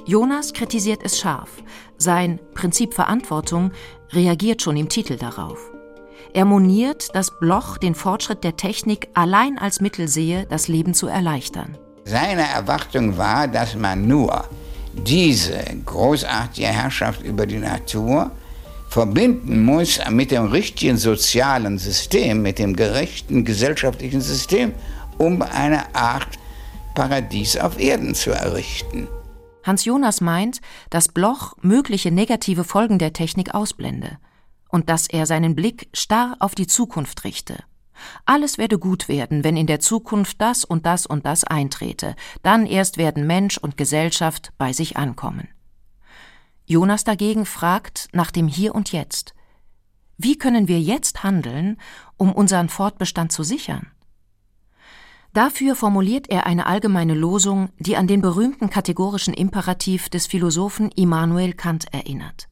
Jonas 0.06 0.54
kritisiert 0.54 1.02
es 1.04 1.20
scharf. 1.20 1.64
Sein 1.98 2.40
Prinzip 2.54 2.94
Verantwortung 2.94 3.72
reagiert 4.12 4.62
schon 4.62 4.78
im 4.78 4.90
Titel 4.90 5.18
darauf. 5.18 5.73
Er 6.36 6.46
moniert, 6.46 7.16
dass 7.16 7.40
Bloch 7.40 7.78
den 7.78 7.94
Fortschritt 7.94 8.44
der 8.44 8.58
Technik 8.58 9.08
allein 9.14 9.60
als 9.60 9.82
Mittel 9.82 10.08
sehe, 10.08 10.48
das 10.50 10.68
Leben 10.68 10.96
zu 10.96 11.06
erleichtern. 11.06 11.78
Seine 12.06 12.50
Erwartung 12.50 13.20
war, 13.20 13.48
dass 13.48 13.76
man 13.76 14.08
nur 14.08 14.44
diese 14.94 15.64
großartige 15.86 16.68
Herrschaft 16.68 17.22
über 17.22 17.46
die 17.46 17.60
Natur 17.60 18.32
verbinden 18.90 19.64
muss 19.64 20.00
mit 20.10 20.32
dem 20.32 20.48
richtigen 20.48 20.98
sozialen 20.98 21.78
System, 21.78 22.42
mit 22.42 22.58
dem 22.58 22.76
gerechten 22.76 23.46
gesellschaftlichen 23.46 24.22
System, 24.22 24.74
um 25.20 25.44
eine 25.44 25.96
Art 25.96 26.40
Paradies 26.96 27.58
auf 27.58 27.80
Erden 27.80 28.16
zu 28.16 28.32
errichten. 28.32 29.08
Hans 29.64 29.86
Jonas 29.86 30.20
meint, 30.20 30.62
dass 30.90 31.10
Bloch 31.10 31.54
mögliche 31.62 32.12
negative 32.12 32.64
Folgen 32.64 32.98
der 32.98 33.14
Technik 33.14 33.54
ausblende 33.54 34.18
und 34.74 34.90
dass 34.90 35.08
er 35.08 35.28
seinen 35.28 35.56
Blick 35.56 35.88
starr 35.94 36.36
auf 36.40 36.56
die 36.56 36.66
Zukunft 36.66 37.24
richte. 37.24 37.64
Alles 38.26 38.58
werde 38.58 38.80
gut 38.80 39.08
werden, 39.08 39.44
wenn 39.44 39.56
in 39.56 39.68
der 39.68 39.80
Zukunft 39.80 40.42
das 40.42 40.66
und 40.66 40.88
das 40.88 41.06
und 41.06 41.28
das 41.28 41.44
eintrete, 41.44 42.16
dann 42.42 42.66
erst 42.66 42.98
werden 42.98 43.28
Mensch 43.28 43.60
und 43.60 43.78
Gesellschaft 43.78 44.52
bei 44.58 44.74
sich 44.74 44.98
ankommen. 44.98 45.48
Jonas 46.66 47.04
dagegen 47.04 47.46
fragt 47.46 48.08
nach 48.14 48.32
dem 48.32 48.48
Hier 48.48 48.74
und 48.74 48.92
Jetzt. 48.92 49.36
Wie 50.18 50.40
können 50.40 50.68
wir 50.68 50.80
jetzt 50.82 51.24
handeln, 51.24 51.78
um 52.18 52.34
unseren 52.34 52.68
Fortbestand 52.68 53.32
zu 53.32 53.44
sichern? 53.44 53.92
Dafür 55.34 55.76
formuliert 55.76 56.30
er 56.30 56.48
eine 56.48 56.66
allgemeine 56.66 57.14
Losung, 57.14 57.70
die 57.78 57.96
an 57.96 58.08
den 58.08 58.22
berühmten 58.22 58.72
kategorischen 58.72 59.36
Imperativ 59.36 60.10
des 60.10 60.26
Philosophen 60.26 60.90
Immanuel 60.92 61.54
Kant 61.54 61.94
erinnert. 61.94 62.48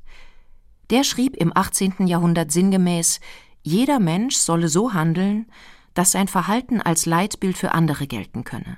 Der 0.91 1.05
schrieb 1.05 1.37
im 1.37 1.55
18. 1.55 2.05
Jahrhundert 2.05 2.51
sinngemäß, 2.51 3.21
jeder 3.63 3.99
Mensch 3.99 4.35
solle 4.35 4.67
so 4.67 4.93
handeln, 4.93 5.47
dass 5.93 6.11
sein 6.11 6.27
Verhalten 6.27 6.81
als 6.81 7.05
Leitbild 7.05 7.57
für 7.57 7.71
andere 7.73 8.07
gelten 8.07 8.43
könne. 8.43 8.77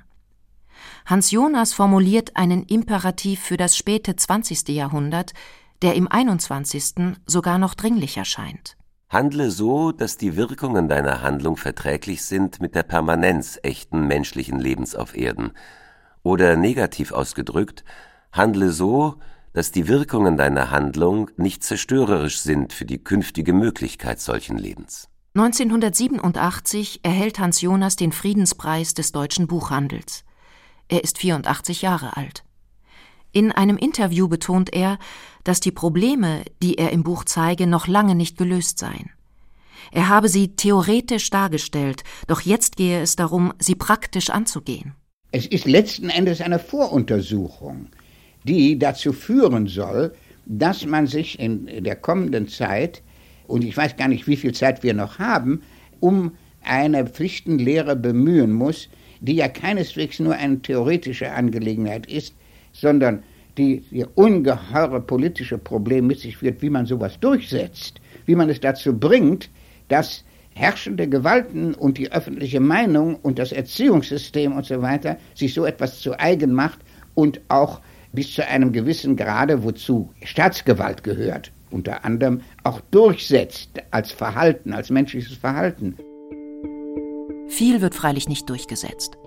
Hans 1.06 1.32
Jonas 1.32 1.72
formuliert 1.72 2.36
einen 2.36 2.62
Imperativ 2.62 3.40
für 3.40 3.56
das 3.56 3.76
späte 3.76 4.14
20. 4.14 4.68
Jahrhundert, 4.68 5.32
der 5.82 5.94
im 5.94 6.06
21. 6.06 7.16
sogar 7.26 7.58
noch 7.58 7.74
dringlicher 7.74 8.24
scheint. 8.24 8.76
Handle 9.08 9.50
so, 9.50 9.90
dass 9.90 10.16
die 10.16 10.36
Wirkungen 10.36 10.88
deiner 10.88 11.20
Handlung 11.20 11.56
verträglich 11.56 12.24
sind 12.24 12.60
mit 12.60 12.76
der 12.76 12.84
Permanenz 12.84 13.58
echten 13.62 14.06
menschlichen 14.06 14.60
Lebens 14.60 14.94
auf 14.94 15.16
Erden. 15.16 15.52
Oder 16.22 16.56
negativ 16.56 17.12
ausgedrückt, 17.12 17.84
handle 18.32 18.70
so, 18.70 19.16
dass 19.54 19.70
die 19.70 19.88
Wirkungen 19.88 20.36
deiner 20.36 20.70
Handlung 20.70 21.30
nicht 21.38 21.62
zerstörerisch 21.62 22.40
sind 22.40 22.72
für 22.74 22.84
die 22.84 23.02
künftige 23.02 23.54
Möglichkeit 23.54 24.20
solchen 24.20 24.58
Lebens. 24.58 25.08
1987 25.36 27.00
erhält 27.02 27.38
Hans 27.38 27.60
Jonas 27.60 27.96
den 27.96 28.12
Friedenspreis 28.12 28.94
des 28.94 29.12
deutschen 29.12 29.46
Buchhandels. 29.46 30.24
Er 30.88 31.02
ist 31.02 31.18
84 31.18 31.82
Jahre 31.82 32.16
alt. 32.16 32.44
In 33.32 33.50
einem 33.50 33.76
Interview 33.76 34.28
betont 34.28 34.72
er, 34.72 34.98
dass 35.44 35.60
die 35.60 35.72
Probleme, 35.72 36.44
die 36.62 36.76
er 36.78 36.90
im 36.90 37.02
Buch 37.02 37.24
zeige, 37.24 37.66
noch 37.66 37.86
lange 37.86 38.14
nicht 38.14 38.36
gelöst 38.36 38.78
seien. 38.78 39.10
Er 39.92 40.08
habe 40.08 40.28
sie 40.28 40.56
theoretisch 40.56 41.30
dargestellt, 41.30 42.02
doch 42.26 42.40
jetzt 42.40 42.76
gehe 42.76 43.00
es 43.00 43.16
darum, 43.16 43.52
sie 43.58 43.74
praktisch 43.74 44.30
anzugehen. 44.30 44.94
Es 45.30 45.46
ist 45.46 45.64
letzten 45.64 46.10
Endes 46.10 46.40
eine 46.40 46.60
Voruntersuchung, 46.60 47.88
die 48.44 48.78
dazu 48.78 49.12
führen 49.12 49.66
soll, 49.66 50.12
dass 50.46 50.86
man 50.86 51.06
sich 51.06 51.38
in 51.38 51.82
der 51.82 51.96
kommenden 51.96 52.48
Zeit, 52.48 53.02
und 53.46 53.64
ich 53.64 53.76
weiß 53.76 53.96
gar 53.96 54.08
nicht, 54.08 54.26
wie 54.26 54.36
viel 54.36 54.52
Zeit 54.52 54.82
wir 54.82 54.94
noch 54.94 55.18
haben, 55.18 55.62
um 56.00 56.32
eine 56.62 57.06
Pflichtenlehre 57.06 57.96
bemühen 57.96 58.52
muss, 58.52 58.88
die 59.20 59.36
ja 59.36 59.48
keineswegs 59.48 60.20
nur 60.20 60.34
eine 60.34 60.60
theoretische 60.60 61.32
Angelegenheit 61.32 62.06
ist, 62.06 62.34
sondern 62.72 63.22
die, 63.56 63.82
die 63.90 64.04
ungeheure 64.14 65.00
politische 65.00 65.58
Problem 65.58 66.06
mit 66.06 66.20
sich 66.20 66.36
führt, 66.36 66.60
wie 66.60 66.70
man 66.70 66.86
sowas 66.86 67.18
durchsetzt, 67.20 68.00
wie 68.26 68.34
man 68.34 68.50
es 68.50 68.60
dazu 68.60 68.98
bringt, 68.98 69.48
dass 69.88 70.24
herrschende 70.54 71.08
Gewalten 71.08 71.74
und 71.74 71.98
die 71.98 72.12
öffentliche 72.12 72.60
Meinung 72.60 73.16
und 73.16 73.38
das 73.38 73.52
Erziehungssystem 73.52 74.52
und 74.52 74.66
so 74.66 74.82
weiter 74.82 75.18
sich 75.34 75.54
so 75.54 75.64
etwas 75.64 76.00
zu 76.00 76.18
eigen 76.18 76.52
macht 76.52 76.80
und 77.14 77.40
auch 77.48 77.80
bis 78.14 78.32
zu 78.32 78.46
einem 78.46 78.72
gewissen 78.72 79.16
Grade, 79.16 79.64
wozu 79.64 80.12
Staatsgewalt 80.22 81.02
gehört, 81.02 81.52
unter 81.70 82.04
anderem 82.04 82.42
auch 82.62 82.80
durchsetzt 82.90 83.70
als 83.90 84.12
Verhalten, 84.12 84.72
als 84.72 84.90
menschliches 84.90 85.36
Verhalten. 85.36 85.96
Viel 87.48 87.80
wird 87.80 87.94
freilich 87.94 88.28
nicht 88.28 88.48
durchgesetzt. 88.48 89.18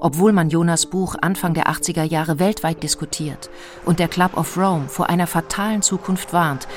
Obwohl 0.00 0.32
man 0.32 0.50
Jonas 0.50 0.86
Buch 0.86 1.16
Anfang 1.20 1.54
der 1.54 1.68
80er 1.68 2.02
Jahre 2.02 2.38
weltweit 2.38 2.82
diskutiert 2.82 3.48
und 3.86 3.98
der 3.98 4.08
Club 4.08 4.36
of 4.36 4.56
Rome 4.58 4.88
vor 4.88 5.08
einer 5.08 5.26
fatalen 5.26 5.80
Zukunft 5.80 6.32
warnt, 6.32 6.68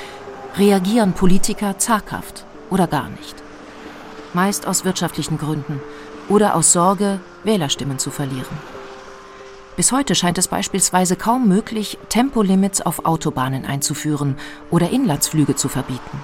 reagieren 0.56 1.12
Politiker 1.12 1.78
zaghaft 1.78 2.46
oder 2.70 2.86
gar 2.86 3.10
nicht. 3.10 3.36
Meist 4.32 4.66
aus 4.66 4.84
wirtschaftlichen 4.84 5.36
Gründen 5.36 5.80
oder 6.28 6.54
aus 6.54 6.72
Sorge, 6.72 7.20
Wählerstimmen 7.44 7.98
zu 7.98 8.10
verlieren. 8.10 8.75
Bis 9.76 9.92
heute 9.92 10.14
scheint 10.14 10.38
es 10.38 10.48
beispielsweise 10.48 11.16
kaum 11.16 11.48
möglich, 11.48 11.98
Tempolimits 12.08 12.80
auf 12.80 13.04
Autobahnen 13.04 13.66
einzuführen 13.66 14.36
oder 14.70 14.90
Inlandsflüge 14.90 15.54
zu 15.54 15.68
verbieten. 15.68 16.18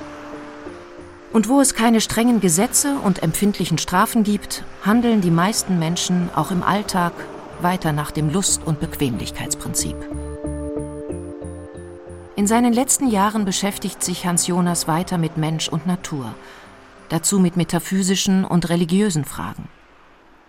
Und 1.35 1.49
wo 1.49 1.61
es 1.61 1.75
keine 1.75 2.01
strengen 2.01 2.41
Gesetze 2.41 2.97
und 2.97 3.23
empfindlichen 3.23 3.77
Strafen 3.79 4.23
gibt, 4.25 4.65
handeln 4.85 5.21
die 5.21 5.31
meisten 5.31 5.79
Menschen 5.79 6.31
auch 6.35 6.51
im 6.51 6.62
Alltag 6.62 7.12
weiter 7.61 7.93
nach 7.93 8.11
dem 8.11 8.31
Lust- 8.31 8.62
und 8.65 8.81
Bequemlichkeitsprinzip. 8.81 9.97
In 12.37 12.47
seinen 12.47 12.73
letzten 12.73 13.09
Jahren 13.09 13.45
beschäftigt 13.45 14.03
sich 14.03 14.27
Hans 14.27 14.47
Jonas 14.47 14.88
weiter 14.88 15.19
mit 15.19 15.37
Mensch 15.37 15.69
und 15.69 15.87
Natur, 15.87 16.35
dazu 17.11 17.38
mit 17.38 17.57
metaphysischen 17.59 18.45
und 18.45 18.71
religiösen 18.71 19.25
Fragen. 19.25 19.69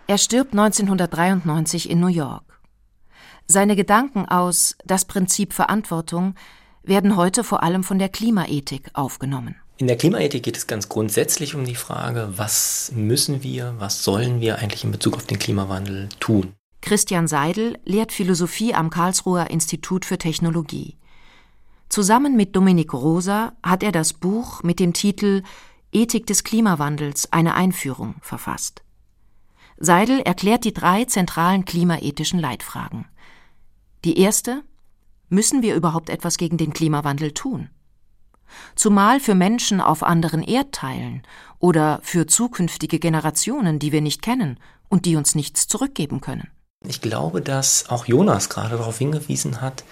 Er 0.08 0.18
stirbt 0.18 0.54
1993 0.54 1.90
in 1.90 2.00
New 2.00 2.08
York. 2.08 2.53
Seine 3.48 3.76
Gedanken 3.76 4.28
aus 4.28 4.78
Das 4.86 5.06
Prinzip 5.06 5.54
Verantwortung 5.54 6.36
werden 6.84 7.16
heute 7.16 7.44
vor 7.44 7.64
allem 7.64 7.84
von 7.84 8.00
der 8.00 8.10
Klimaethik 8.10 8.90
aufgenommen. 8.94 9.56
In 9.78 9.88
der 9.88 9.98
Klimaethik 9.98 10.44
geht 10.44 10.58
es 10.58 10.68
ganz 10.68 10.88
grundsätzlich 10.88 11.56
um 11.56 11.66
die 11.66 11.76
Frage, 11.76 12.34
was 12.36 12.92
müssen 12.96 13.44
wir, 13.44 13.76
was 13.80 14.04
sollen 14.04 14.40
wir 14.40 14.60
eigentlich 14.60 14.84
in 14.84 14.92
Bezug 14.92 15.16
auf 15.16 15.26
den 15.26 15.40
Klimawandel 15.40 16.10
tun. 16.20 16.54
Christian 16.82 17.28
Seidel 17.28 17.80
lehrt 17.86 18.12
Philosophie 18.12 18.74
am 18.74 18.90
Karlsruher 18.90 19.50
Institut 19.50 20.06
für 20.06 20.18
Technologie. 20.18 20.98
Zusammen 21.90 22.36
mit 22.36 22.56
Dominik 22.56 22.94
Rosa 22.94 23.54
hat 23.64 23.84
er 23.84 23.92
das 23.92 24.14
Buch 24.14 24.64
mit 24.64 24.80
dem 24.80 24.94
Titel 24.94 25.44
Ethik 25.92 26.26
des 26.28 26.44
Klimawandels 26.44 27.32
eine 27.32 27.54
Einführung 27.56 28.16
verfasst. 28.22 28.84
Seidel 29.78 30.20
erklärt 30.22 30.66
die 30.66 30.74
drei 30.74 31.06
zentralen 31.06 31.66
klimaethischen 31.66 32.40
Leitfragen. 32.40 33.06
Die 34.06 34.18
erste 34.20 34.64
Müssen 35.30 35.64
wir 35.64 35.76
überhaupt 35.76 36.10
etwas 36.10 36.38
gegen 36.38 36.58
den 36.58 36.74
Klimawandel 36.74 37.32
tun? 37.32 37.70
zumal 38.76 39.20
für 39.20 39.36
Menschen 39.36 39.82
auf 39.82 40.04
anderen 40.04 40.44
Erdteilen 40.44 41.24
oder 41.60 42.00
für 42.04 42.28
zukünftige 42.28 43.00
Generationen, 43.00 43.80
die 43.80 43.92
wir 43.92 44.02
nicht 44.02 44.22
kennen 44.22 44.60
und 44.90 45.06
die 45.06 45.16
uns 45.16 45.36
nichts 45.36 45.68
zurückgeben 45.68 46.22
können. 46.22 46.50
Ich 46.88 47.02
glaube, 47.02 47.42
dass 47.42 47.86
auch 47.90 48.06
Jonas 48.06 48.50
gerade 48.50 48.78
darauf 48.78 48.98
hingewiesen 48.98 49.62
hat, 49.62 49.84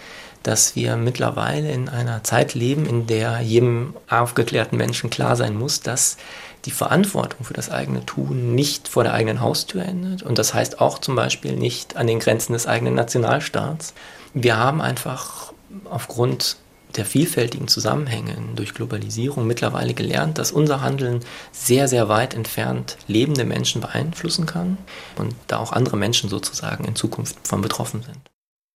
dass 0.43 0.75
wir 0.75 0.97
mittlerweile 0.97 1.71
in 1.71 1.88
einer 1.88 2.23
Zeit 2.23 2.54
leben, 2.54 2.86
in 2.86 3.08
der 3.08 3.41
jedem 3.41 3.95
aufgeklärten 4.10 4.77
Menschen 4.77 5.10
klar 5.10 5.36
sein 5.36 5.56
muss, 5.56 5.82
dass 5.82 6.17
die 6.65 6.71
Verantwortung 6.71 7.45
für 7.45 7.54
das 7.54 7.69
eigene 7.69 8.06
Tun 8.06 8.56
nicht 8.56 8.88
vor 8.88 9.04
der 9.04 9.13
eigenen 9.13 9.41
Haustür 9.41 9.84
endet. 9.84 10.23
Und 10.23 10.38
das 10.38 10.54
heißt 10.54 10.82
auch 10.82 10.99
zum 10.99 11.15
Beispiel 11.15 11.56
nicht 11.56 11.95
an 11.95 12.08
den 12.08 12.19
Grenzen 12.19 12.54
des 12.54 12.67
eigenen 12.67 12.95
Nationalstaats. 12.95 13.93
Wir 14.34 14.58
haben 14.58 14.82
einfach 14.82 15.54
aufgrund 15.89 16.58
der 16.97 17.06
vielfältigen 17.06 17.67
Zusammenhänge 17.67 18.36
durch 18.56 18.73
Globalisierung 18.73 19.47
mittlerweile 19.47 19.93
gelernt, 19.93 20.38
dass 20.38 20.51
unser 20.51 20.82
Handeln 20.82 21.21
sehr, 21.51 21.88
sehr 21.88 22.10
weit 22.10 22.34
entfernt 22.34 22.97
lebende 23.08 23.45
Menschen 23.45 23.82
beeinflussen 23.82 24.45
kann 24.45 24.77
und 25.17 25.36
da 25.47 25.58
auch 25.58 25.71
andere 25.71 25.97
Menschen 25.97 26.30
sozusagen 26.30 26.86
in 26.86 26.95
Zukunft 26.95 27.36
von 27.47 27.62
betroffen 27.62 28.04
sind. 28.04 28.19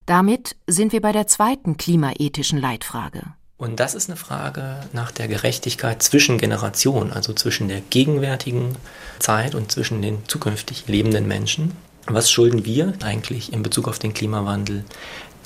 Damit 0.05 0.55
sind 0.67 0.93
wir 0.93 1.01
bei 1.01 1.11
der 1.11 1.27
zweiten 1.27 1.77
klimaethischen 1.77 2.59
Leitfrage. 2.59 3.23
Und 3.57 3.79
das 3.79 3.95
ist 3.95 4.09
eine 4.09 4.17
Frage 4.17 4.81
nach 4.91 5.11
der 5.11 5.27
Gerechtigkeit 5.27 6.03
zwischen 6.03 6.37
Generationen, 6.37 7.13
also 7.13 7.33
zwischen 7.33 7.69
der 7.69 7.81
gegenwärtigen 7.81 8.75
Zeit 9.19 9.55
und 9.55 9.71
zwischen 9.71 10.01
den 10.01 10.19
zukünftig 10.27 10.87
lebenden 10.87 11.27
Menschen. 11.27 11.71
Was 12.07 12.29
schulden 12.29 12.65
wir 12.65 12.93
eigentlich 13.01 13.53
in 13.53 13.63
Bezug 13.63 13.87
auf 13.87 13.97
den 13.97 14.13
Klimawandel 14.13 14.83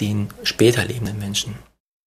den 0.01 0.29
später 0.43 0.83
lebenden 0.83 1.19
Menschen? 1.19 1.55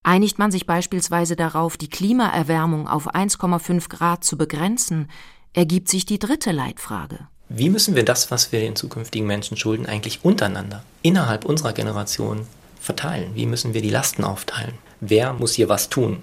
Einigt 0.03 0.39
man 0.39 0.51
sich 0.51 0.67
beispielsweise 0.67 1.37
darauf, 1.37 1.77
die 1.77 1.89
Klimaerwärmung 1.89 2.89
auf 2.89 3.15
1,5 3.15 3.89
Grad 3.89 4.25
zu 4.25 4.37
begrenzen, 4.37 5.09
ergibt 5.53 5.89
sich 5.89 6.07
die 6.07 6.19
dritte 6.19 6.51
Leitfrage. 6.51 7.29
Wie 7.49 7.71
müssen 7.71 7.95
wir 7.95 8.05
das, 8.05 8.31
was 8.31 8.51
wir 8.51 8.61
den 8.61 8.77
zukünftigen 8.77 9.27
Menschen 9.27 9.57
schulden, 9.57 9.87
eigentlich 9.87 10.25
untereinander, 10.25 10.83
innerhalb 11.03 11.45
unserer 11.45 11.73
Generation 11.73 12.47
verteilen? 12.81 13.35
Wie 13.35 13.47
müssen 13.47 13.75
wir 13.75 13.83
die 13.83 13.91
Lasten 13.91 14.25
aufteilen? 14.25 14.75
Wer 15.01 15.35
muss 15.35 15.53
hier 15.53 15.69
was 15.69 15.89
tun? 15.89 16.23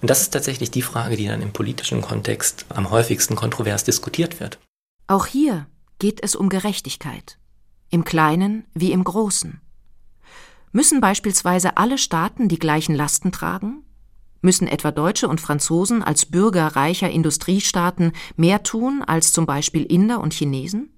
Und 0.00 0.10
das 0.10 0.22
ist 0.22 0.30
tatsächlich 0.30 0.70
die 0.70 0.82
Frage, 0.82 1.16
die 1.16 1.28
dann 1.28 1.42
im 1.42 1.52
politischen 1.52 2.00
Kontext 2.00 2.66
am 2.70 2.90
häufigsten 2.90 3.36
kontrovers 3.36 3.84
diskutiert 3.84 4.40
wird. 4.40 4.58
Auch 5.06 5.26
hier 5.26 5.66
geht 5.98 6.24
es 6.24 6.34
um 6.34 6.48
Gerechtigkeit. 6.48 7.38
im 7.90 8.04
Kleinen 8.04 8.64
wie 8.72 8.90
im 8.90 9.04
Großen. 9.04 9.60
Müssen 10.72 11.02
beispielsweise 11.02 11.76
alle 11.76 11.98
Staaten 11.98 12.48
die 12.48 12.58
gleichen 12.58 12.94
Lasten 12.94 13.30
tragen? 13.30 13.84
Müssen 14.40 14.66
etwa 14.66 14.90
Deutsche 14.90 15.28
und 15.28 15.40
Franzosen 15.40 16.02
als 16.02 16.26
Bürger 16.26 16.66
reicher 16.66 17.10
Industriestaaten 17.10 18.12
mehr 18.36 18.62
tun 18.62 19.04
als 19.06 19.32
zum 19.32 19.44
Beispiel 19.44 19.84
Inder 19.84 20.20
und 20.20 20.32
Chinesen? 20.32 20.88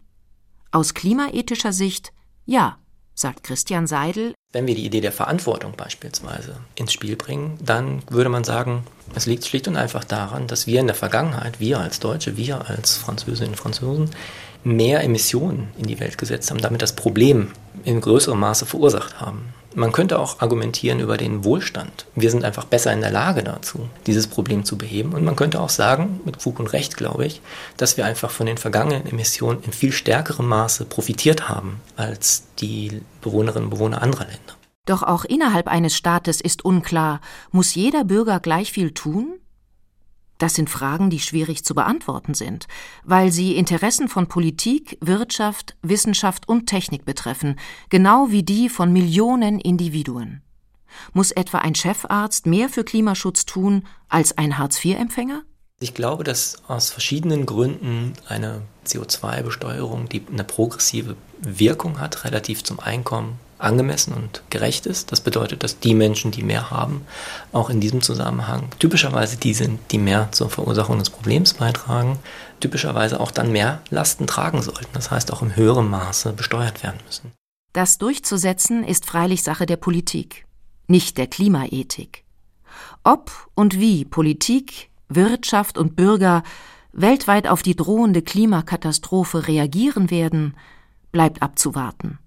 Aus 0.71 0.95
klimaethischer 0.95 1.73
Sicht 1.73 2.13
ja, 2.47 2.79
sagt 3.15 3.43
Christian 3.43 3.89
Seidel. 3.89 4.35
Wenn 4.53 4.69
wir 4.69 4.77
die 4.77 4.87
Idee 4.87 5.01
der 5.01 5.13
Verantwortung 5.13 5.73
beispielsweise 5.77 6.57
ins 6.77 6.93
Spiel 6.93 7.17
bringen, 7.17 7.59
dann 7.61 8.03
würde 8.09 8.31
man 8.31 8.45
sagen, 8.45 8.85
es 9.15 9.27
liegt 9.27 9.45
schlicht 9.45 9.67
und 9.67 9.77
einfach 9.77 10.05
daran, 10.05 10.47
dass 10.47 10.69
wir 10.69 10.81
in 10.81 10.87
der 10.87 10.95
Vergangenheit, 10.95 11.59
wir 11.59 11.81
als 11.81 11.99
Deutsche, 11.99 12.37
wir 12.37 12.69
als 12.69 12.97
Französinnen 12.97 13.51
und 13.51 13.59
Franzosen, 13.59 14.11
mehr 14.63 15.03
Emissionen 15.03 15.69
in 15.77 15.87
die 15.87 15.99
Welt 16.01 16.17
gesetzt 16.17 16.51
haben, 16.51 16.61
damit 16.61 16.81
das 16.81 16.95
Problem 16.95 17.51
in 17.85 18.01
größerem 18.01 18.39
Maße 18.39 18.67
verursacht 18.67 19.21
haben. 19.21 19.53
Man 19.77 19.91
könnte 19.91 20.21
auch 20.21 20.41
argumentieren 20.41 21.01
über 21.01 21.17
den 21.17 21.45
Wohlstand. 21.45 22.07
Wir 22.15 22.31
sind 22.31 22.45
einfach 22.45 22.65
besser 22.65 22.93
in 22.93 23.01
der 23.01 23.11
Lage 23.11 23.43
dazu, 23.43 23.89
dieses 24.07 24.29
Problem 24.29 24.65
zu 24.65 24.79
beheben. 24.79 25.13
Und 25.13 25.25
man 25.25 25.35
könnte 25.35 25.61
auch 25.61 25.69
sagen, 25.69 26.21
mit 26.25 26.41
Fug 26.41 26.61
und 26.61 26.73
Recht 26.73 26.97
glaube 26.97 27.27
ich, 27.27 27.41
dass 27.77 27.97
wir 27.97 28.07
einfach 28.07 28.31
von 28.31 28.47
den 28.47 28.57
vergangenen 28.57 29.07
Emissionen 29.07 29.63
in 29.65 29.73
viel 29.73 29.91
stärkerem 29.91 30.47
Maße 30.47 30.85
profitiert 30.85 31.49
haben 31.49 31.81
als 31.97 32.45
die 32.61 33.03
Bewohnerinnen 33.21 33.65
und 33.65 33.71
Bewohner 33.71 34.01
anderer 34.01 34.25
Länder. 34.27 34.55
Doch 34.87 35.03
auch 35.03 35.25
innerhalb 35.25 35.67
eines 35.67 35.97
Staates 35.97 36.41
ist 36.41 36.65
unklar, 36.65 37.21
muss 37.51 37.75
jeder 37.75 38.05
Bürger 38.05 38.39
gleich 38.39 38.71
viel 38.71 38.93
tun? 38.93 39.41
Das 40.45 40.53
sind 40.53 40.69
Fragen, 40.69 41.09
die 41.09 41.21
schwierig 41.21 41.65
zu 41.65 41.75
beantworten 41.75 42.35
sind, 42.35 42.69
weil 43.03 43.33
sie 43.33 43.57
Interessen 43.57 44.09
von 44.09 44.27
Politik, 44.27 44.99
Wirtschaft, 45.01 45.75
Wissenschaft 45.81 46.47
und 46.51 46.67
Technik 46.67 47.07
betreffen, 47.07 47.59
genau 47.89 48.31
wie 48.31 48.43
die 48.43 48.69
von 48.69 48.93
Millionen 48.93 49.59
Individuen. 49.59 50.43
Muss 51.15 51.31
etwa 51.31 51.61
ein 51.61 51.75
Chefarzt 51.75 52.45
mehr 52.45 52.69
für 52.69 52.85
Klimaschutz 52.85 53.47
tun 53.47 53.87
als 54.11 54.37
ein 54.37 54.59
Hartz-IV-Empfänger? 54.59 55.45
Ich 55.81 55.95
glaube, 55.95 56.25
dass 56.25 56.63
aus 56.69 56.91
verschiedenen 56.91 57.47
Gründen 57.47 58.13
eine 58.29 58.61
CO2-Besteuerung, 58.87 60.11
die 60.11 60.27
eine 60.31 60.45
progressive 60.45 61.17
Wirkung 61.41 62.01
hat, 62.01 62.25
relativ 62.25 62.63
zum 62.63 62.81
Einkommen 62.81 63.39
angemessen 63.65 64.15
und 64.15 64.43
gerecht 64.51 64.87
ist. 64.87 65.13
Das 65.13 65.21
bedeutet, 65.21 65.63
dass 65.63 65.79
die 65.79 65.95
Menschen, 65.95 66.31
die 66.31 66.43
mehr 66.43 66.71
haben, 66.71 67.07
auch 67.53 67.71
in 67.71 67.81
diesem 67.81 68.03
Zusammenhang 68.03 68.69
typischerweise 68.79 69.37
die 69.37 69.55
sind, 69.55 69.81
die 69.91 69.99
mehr 69.99 70.31
zur 70.33 70.51
Verursachung 70.51 70.99
des 70.99 71.11
Problems 71.11 71.55
beitragen, 71.55 72.19
typischerweise 72.61 73.21
auch 73.21 73.31
dann 73.31 73.53
mehr 73.53 73.81
Lasten 73.91 74.27
tragen 74.27 74.63
sollten. 74.63 74.93
Das 74.93 75.11
heißt 75.11 75.33
auch 75.33 75.43
im 75.43 75.57
höheren 75.57 75.89
Maße 75.89 76.33
besteuert 76.33 76.83
werden 76.83 77.01
müssen. 77.07 77.33
Das 77.73 77.99
durchzusetzen 77.99 78.85
ist 78.85 79.05
freilich 79.05 79.43
Sache 79.43 79.67
der 79.67 79.77
Politik, 79.77 80.47
nicht 80.87 81.19
der 81.19 81.27
Klimaethik. 81.27 82.25
Ob 83.03 83.33
und 83.55 83.79
wie 83.81 84.05
Politik, 84.05 84.91
Wirtschaft 85.09 85.77
und 85.77 85.97
Bürger 85.97 86.43
weltweit 86.93 87.49
auf 87.49 87.63
die 87.63 87.75
drohende 87.75 88.23
Klimakatastrophe 88.23 89.49
reagieren 89.49 90.11
werden, 90.11 90.55
bleibt 91.13 91.43
abzuwarten. 91.43 92.19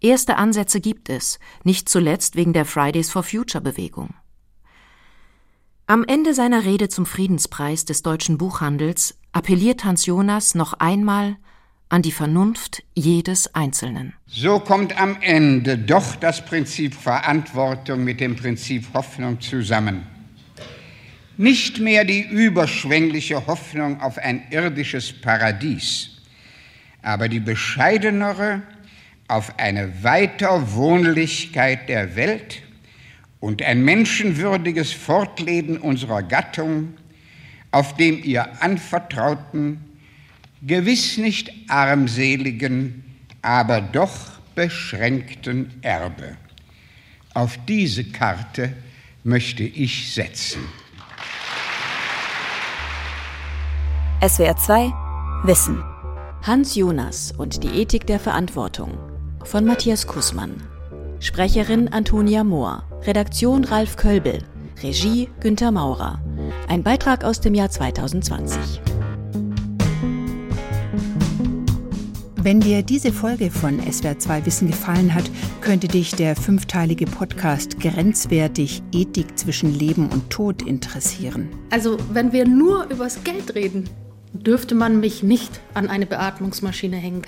Erste 0.00 0.36
Ansätze 0.36 0.80
gibt 0.80 1.08
es, 1.08 1.38
nicht 1.64 1.88
zuletzt 1.88 2.36
wegen 2.36 2.52
der 2.52 2.64
Fridays 2.64 3.10
for 3.10 3.22
Future 3.22 3.62
Bewegung. 3.62 4.14
Am 5.86 6.04
Ende 6.06 6.34
seiner 6.34 6.64
Rede 6.64 6.88
zum 6.88 7.06
Friedenspreis 7.06 7.84
des 7.84 8.02
deutschen 8.02 8.38
Buchhandels 8.38 9.18
appelliert 9.32 9.84
Hans 9.84 10.06
Jonas 10.06 10.54
noch 10.54 10.72
einmal 10.74 11.36
an 11.88 12.02
die 12.02 12.10
Vernunft 12.10 12.82
jedes 12.94 13.54
Einzelnen. 13.54 14.14
So 14.26 14.58
kommt 14.58 15.00
am 15.00 15.16
Ende 15.20 15.78
doch 15.78 16.16
das 16.16 16.44
Prinzip 16.44 16.94
Verantwortung 16.94 18.02
mit 18.02 18.20
dem 18.20 18.34
Prinzip 18.34 18.86
Hoffnung 18.94 19.40
zusammen. 19.40 20.06
Nicht 21.36 21.78
mehr 21.78 22.04
die 22.04 22.22
überschwängliche 22.22 23.46
Hoffnung 23.46 24.00
auf 24.00 24.18
ein 24.18 24.42
irdisches 24.50 25.12
Paradies, 25.12 26.10
aber 27.02 27.28
die 27.28 27.40
bescheidenere 27.40 28.62
auf 29.28 29.58
eine 29.58 30.02
Weiterwohnlichkeit 30.02 31.88
der 31.88 32.16
Welt 32.16 32.62
und 33.40 33.62
ein 33.62 33.84
menschenwürdiges 33.84 34.92
Fortleben 34.92 35.78
unserer 35.78 36.22
Gattung 36.22 36.94
auf 37.76 37.94
dem 37.94 38.22
ihr 38.22 38.62
anvertrauten, 38.62 39.84
gewiss 40.62 41.18
nicht 41.18 41.52
armseligen, 41.68 43.04
aber 43.42 43.82
doch 43.82 44.16
beschränkten 44.54 45.70
Erbe. 45.82 46.38
Auf 47.34 47.58
diese 47.68 48.04
Karte 48.04 48.72
möchte 49.24 49.62
ich 49.62 50.14
setzen. 50.14 50.62
SWR 54.26 54.56
2 54.56 54.92
Wissen. 55.44 55.84
Hans 56.42 56.76
Jonas 56.76 57.32
und 57.36 57.62
die 57.62 57.82
Ethik 57.82 58.06
der 58.06 58.20
Verantwortung 58.20 59.15
von 59.46 59.64
Matthias 59.64 60.06
Kussmann. 60.06 60.56
Sprecherin 61.20 61.88
Antonia 61.88 62.42
Mohr. 62.42 62.82
Redaktion 63.04 63.64
Ralf 63.64 63.96
Kölbel. 63.96 64.40
Regie 64.82 65.30
Günter 65.40 65.70
Maurer. 65.70 66.20
Ein 66.68 66.82
Beitrag 66.82 67.24
aus 67.24 67.40
dem 67.40 67.54
Jahr 67.54 67.70
2020. 67.70 68.58
Wenn 72.42 72.60
dir 72.60 72.82
diese 72.82 73.12
Folge 73.12 73.50
von 73.50 73.80
SWR2 73.80 74.46
Wissen 74.46 74.68
gefallen 74.68 75.14
hat, 75.14 75.24
könnte 75.60 75.88
dich 75.88 76.12
der 76.12 76.36
fünfteilige 76.36 77.06
Podcast 77.06 77.80
Grenzwertig 77.80 78.82
Ethik 78.92 79.38
zwischen 79.38 79.74
Leben 79.74 80.08
und 80.10 80.30
Tod 80.30 80.62
interessieren. 80.62 81.48
Also, 81.70 81.96
wenn 82.12 82.32
wir 82.32 82.46
nur 82.46 82.88
übers 82.90 83.22
Geld 83.24 83.54
reden, 83.54 83.88
dürfte 84.42 84.74
man 84.74 85.00
mich 85.00 85.22
nicht 85.22 85.60
an 85.74 85.88
eine 85.88 86.06
Beatmungsmaschine 86.06 86.96
hängen. 86.96 87.22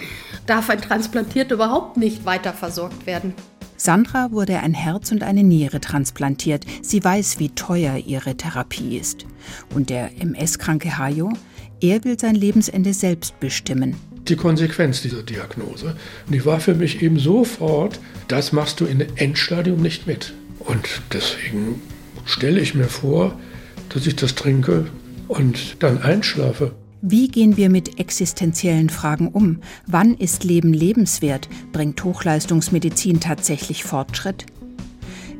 Darf 0.46 0.70
ein 0.70 0.80
Transplantierter 0.80 1.54
überhaupt 1.54 1.96
nicht 1.96 2.24
weiter 2.24 2.52
versorgt 2.52 3.06
werden. 3.06 3.34
Sandra 3.76 4.32
wurde 4.32 4.58
ein 4.58 4.74
Herz 4.74 5.12
und 5.12 5.22
eine 5.22 5.44
Niere 5.44 5.80
transplantiert. 5.80 6.64
Sie 6.82 7.02
weiß, 7.02 7.38
wie 7.38 7.50
teuer 7.50 7.96
ihre 7.96 8.36
Therapie 8.36 8.98
ist. 8.98 9.24
Und 9.72 9.88
der 9.88 10.20
MS-kranke 10.20 10.98
Hajo, 10.98 11.32
er 11.80 12.02
will 12.02 12.18
sein 12.18 12.34
Lebensende 12.34 12.92
selbst 12.92 13.38
bestimmen. 13.38 13.94
Die 14.28 14.34
Konsequenz 14.34 15.00
dieser 15.00 15.22
Diagnose. 15.22 15.96
Und 16.26 16.32
die 16.32 16.44
war 16.44 16.58
für 16.58 16.74
mich 16.74 17.02
eben 17.02 17.20
sofort, 17.20 18.00
das 18.26 18.52
machst 18.52 18.80
du 18.80 18.84
in 18.84 19.00
Endstadium 19.16 19.80
nicht 19.80 20.08
mit. 20.08 20.34
Und 20.58 21.02
deswegen 21.12 21.80
stelle 22.24 22.60
ich 22.60 22.74
mir 22.74 22.88
vor, 22.88 23.38
dass 23.90 24.06
ich 24.06 24.16
das 24.16 24.34
trinke 24.34 24.86
und 25.28 25.76
dann 25.82 26.02
einschlafe. 26.02 26.72
Wie 27.00 27.28
gehen 27.28 27.56
wir 27.56 27.70
mit 27.70 28.00
existenziellen 28.00 28.90
Fragen 28.90 29.28
um? 29.28 29.60
Wann 29.86 30.14
ist 30.14 30.42
Leben 30.42 30.72
lebenswert? 30.72 31.48
Bringt 31.70 32.02
Hochleistungsmedizin 32.02 33.20
tatsächlich 33.20 33.84
Fortschritt? 33.84 34.46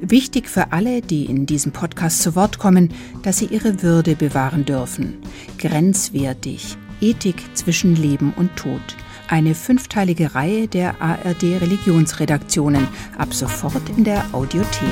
Wichtig 0.00 0.48
für 0.48 0.70
alle, 0.70 1.00
die 1.00 1.24
in 1.24 1.46
diesem 1.46 1.72
Podcast 1.72 2.22
zu 2.22 2.36
Wort 2.36 2.60
kommen, 2.60 2.94
dass 3.24 3.38
sie 3.38 3.46
ihre 3.46 3.82
Würde 3.82 4.14
bewahren 4.14 4.64
dürfen. 4.64 5.18
Grenzwertig. 5.58 6.76
Ethik 7.00 7.42
zwischen 7.54 7.96
Leben 7.96 8.32
und 8.36 8.54
Tod. 8.54 8.80
Eine 9.26 9.56
fünfteilige 9.56 10.36
Reihe 10.36 10.68
der 10.68 11.02
ARD 11.02 11.42
Religionsredaktionen. 11.60 12.86
Ab 13.18 13.34
sofort 13.34 13.88
in 13.96 14.04
der 14.04 14.24
Audiothek. 14.32 14.88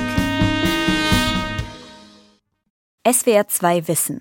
SWR 3.08 3.46
2 3.46 3.86
Wissen. 3.86 4.20